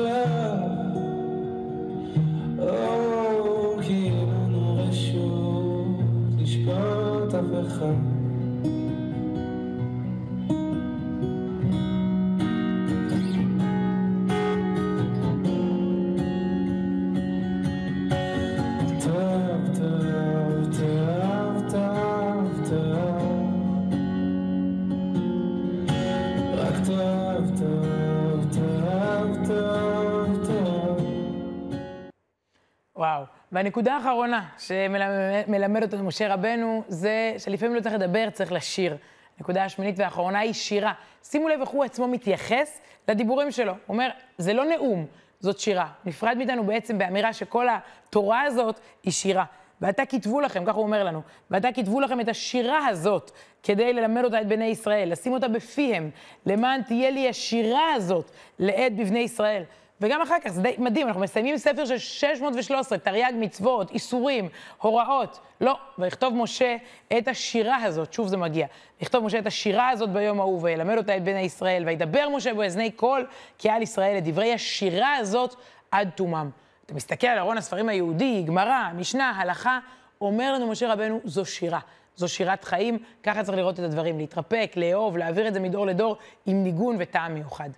והנקודה 33.53 33.95
האחרונה 33.95 34.49
שמלמד 34.59 35.83
אותנו 35.83 36.05
משה 36.05 36.35
רבנו, 36.35 36.83
זה 36.89 37.35
שלפעמים 37.39 37.75
לא 37.75 37.81
צריך 37.81 37.95
לדבר, 37.95 38.31
צריך 38.31 38.53
לשיר. 38.53 38.97
הנקודה 39.39 39.65
השמינית 39.65 39.99
והאחרונה 39.99 40.39
היא 40.39 40.53
שירה. 40.53 40.93
שימו 41.25 41.49
לב 41.49 41.61
איך 41.61 41.69
הוא 41.69 41.85
עצמו 41.85 42.09
מתייחס 42.09 42.81
לדיבורים 43.09 43.51
שלו. 43.51 43.73
הוא 43.73 43.79
אומר, 43.89 44.09
זה 44.39 44.53
לא 44.53 44.65
נאום, 44.65 45.07
זאת 45.41 45.59
שירה. 45.59 45.89
נפרד 46.05 46.37
מאיתנו 46.37 46.65
בעצם 46.65 46.99
באמירה 46.99 47.33
שכל 47.33 47.67
התורה 47.69 48.43
הזאת 48.43 48.81
היא 49.03 49.13
שירה. 49.13 49.45
ועתה 49.81 50.07
כתבו 50.07 50.41
לכם, 50.41 50.65
ככה 50.65 50.77
הוא 50.77 50.85
אומר 50.85 51.05
לנו, 51.05 51.23
ועתה 51.51 51.73
כתבו 51.73 52.01
לכם 52.01 52.21
את 52.21 52.29
השירה 52.29 52.87
הזאת 52.87 53.31
כדי 53.63 53.93
ללמד 53.93 54.25
אותה 54.25 54.41
את 54.41 54.49
בני 54.49 54.65
ישראל, 54.65 55.13
לשים 55.13 55.33
אותה 55.33 55.49
בפיהם, 55.49 56.11
למען 56.47 56.83
תהיה 56.83 57.11
לי 57.11 57.29
השירה 57.29 57.93
הזאת 57.95 58.31
לעד 58.59 58.97
בבני 58.97 59.19
ישראל. 59.19 59.63
וגם 60.01 60.23
אחר 60.23 60.35
כך, 60.45 60.51
זה 60.51 60.63
די 60.63 60.75
מדהים, 60.79 61.07
אנחנו 61.07 61.21
מסיימים 61.21 61.57
ספר 61.57 61.85
של 61.85 61.99
613, 61.99 62.99
תרי"ג 62.99 63.33
מצוות, 63.35 63.91
איסורים, 63.91 64.49
הוראות. 64.83 65.41
לא, 65.61 65.79
ויכתוב 65.99 66.35
משה 66.35 66.77
את 67.19 67.29
השירה 67.29 67.77
הזאת, 67.77 68.13
שוב 68.13 68.29
זה 68.29 68.37
מגיע, 68.37 68.67
ויכתוב 69.01 69.25
משה 69.25 69.39
את 69.39 69.47
השירה 69.47 69.89
הזאת 69.89 70.11
ביום 70.11 70.41
ההוא, 70.41 70.63
וילמד 70.63 70.97
אותה 70.97 71.17
את 71.17 71.25
בני 71.25 71.41
ישראל, 71.41 71.83
וידבר 71.87 72.29
משה 72.37 72.55
באזני 72.55 72.91
כל 72.97 73.25
קהל 73.59 73.83
ישראל 73.83 74.19
את 74.19 74.25
דברי 74.25 74.55
השירה 74.55 75.17
הזאת 75.17 75.55
עד 75.91 76.11
תומם. 76.15 76.51
אתה 76.87 76.95
מסתכל 76.95 77.27
על 77.27 77.39
ארון 77.39 77.59
הספרים 77.59 77.89
היהודי, 77.89 78.43
גמרא, 78.47 78.89
משנה, 78.95 79.31
הלכה, 79.31 79.79
אומר 80.21 80.53
לנו 80.53 80.69
משה 80.69 80.93
רבנו, 80.93 81.21
זו 81.25 81.45
שירה. 81.45 81.81
זו 82.17 82.29
שירת 82.29 82.65
חיים, 82.65 82.99
ככה 83.23 83.45
צריך 83.45 83.59
לראות 83.59 83.75
את 83.81 83.85
הדברים, 83.85 84.19
להתרפק, 84.19 84.73
לאהוב, 84.77 85.17
להעביר 85.17 85.49
את 85.49 85.55
זה 85.55 85.61
מדור 85.61 85.87
לדור 85.87 86.17
עם 86.47 86.63
ניגון 86.63 86.97
וטעם 86.99 87.35
מיוחד. 87.35 87.71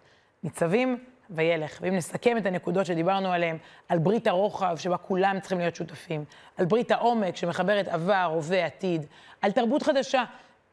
ניצבים 0.43 0.99
וילך. 1.31 1.79
ואם 1.81 1.97
נסכם 1.97 2.37
את 2.37 2.47
הנקודות 2.47 2.87
שדיברנו 2.87 3.33
עליהן, 3.33 3.57
על 3.89 3.99
ברית 3.99 4.27
הרוחב, 4.27 4.77
שבה 4.77 4.97
כולם 4.97 5.41
צריכים 5.41 5.59
להיות 5.59 5.77
שותפים, 5.77 6.25
על 6.57 6.65
ברית 6.65 6.91
העומק, 6.91 7.37
שמחברת 7.37 7.89
עבר, 7.89 8.31
הווה, 8.35 8.67
עתיד, 8.67 9.07
על 9.43 9.53
תרבות 9.53 9.83
חדשה, 9.83 10.25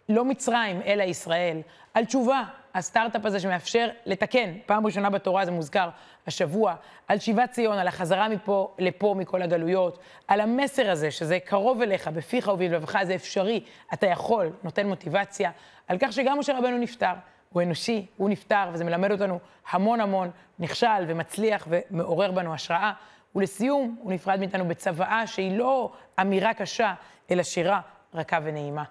לא 0.09 0.25
מצרים, 0.25 0.81
אלא 0.85 1.03
ישראל, 1.03 1.61
על 1.93 2.05
תשובה, 2.05 2.43
הסטארט-אפ 2.75 3.25
הזה 3.25 3.39
שמאפשר 3.39 3.89
לתקן, 4.05 4.53
פעם 4.65 4.85
ראשונה 4.85 5.09
בתורה 5.09 5.45
זה 5.45 5.51
מוזכר 5.51 5.89
השבוע, 6.27 6.75
על 7.07 7.19
שיבת 7.19 7.51
ציון, 7.51 7.77
על 7.77 7.87
החזרה 7.87 8.29
מפה 8.29 8.75
לפה 8.79 9.15
מכל 9.17 9.41
הגלויות, 9.41 9.99
על 10.27 10.41
המסר 10.41 10.91
הזה, 10.91 11.11
שזה 11.11 11.39
קרוב 11.39 11.81
אליך, 11.81 12.07
בפיך 12.07 12.47
ובלבבך, 12.47 13.03
זה 13.03 13.15
אפשרי, 13.15 13.63
אתה 13.93 14.07
יכול, 14.07 14.49
נותן 14.63 14.87
מוטיבציה, 14.87 15.51
על 15.87 15.97
כך 16.01 16.13
שגם 16.13 16.39
משה 16.39 16.57
רבנו 16.57 16.77
נפטר. 16.77 17.13
הוא 17.53 17.61
אנושי, 17.61 18.05
הוא 18.17 18.29
נפטר, 18.29 18.69
וזה 18.73 18.83
מלמד 18.83 19.11
אותנו 19.11 19.39
המון 19.71 20.01
המון, 20.01 20.29
נכשל 20.59 21.03
ומצליח 21.07 21.67
ומעורר 21.69 22.31
בנו 22.31 22.53
השראה. 22.53 22.91
ולסיום, 23.35 23.95
הוא 23.99 24.11
נפרד 24.11 24.39
מאיתנו 24.39 24.67
בצוואה 24.67 25.27
שהיא 25.27 25.57
לא 25.57 25.91
אמירה 26.21 26.53
קשה, 26.53 26.93
אלא 27.31 27.43
שירה 27.43 27.81
רכה 28.13 28.39
ונעימה. 28.43 28.83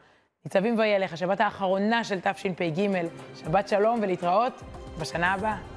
ניצבים 0.45 0.79
וילך, 0.79 1.12
השבת 1.12 1.40
האחרונה 1.40 2.05
של 2.05 2.21
תשפ"ג, 2.21 2.88
שבת 3.37 3.69
שלום 3.69 3.99
ולהתראות 4.03 4.62
בשנה 5.01 5.33
הבאה. 5.33 5.76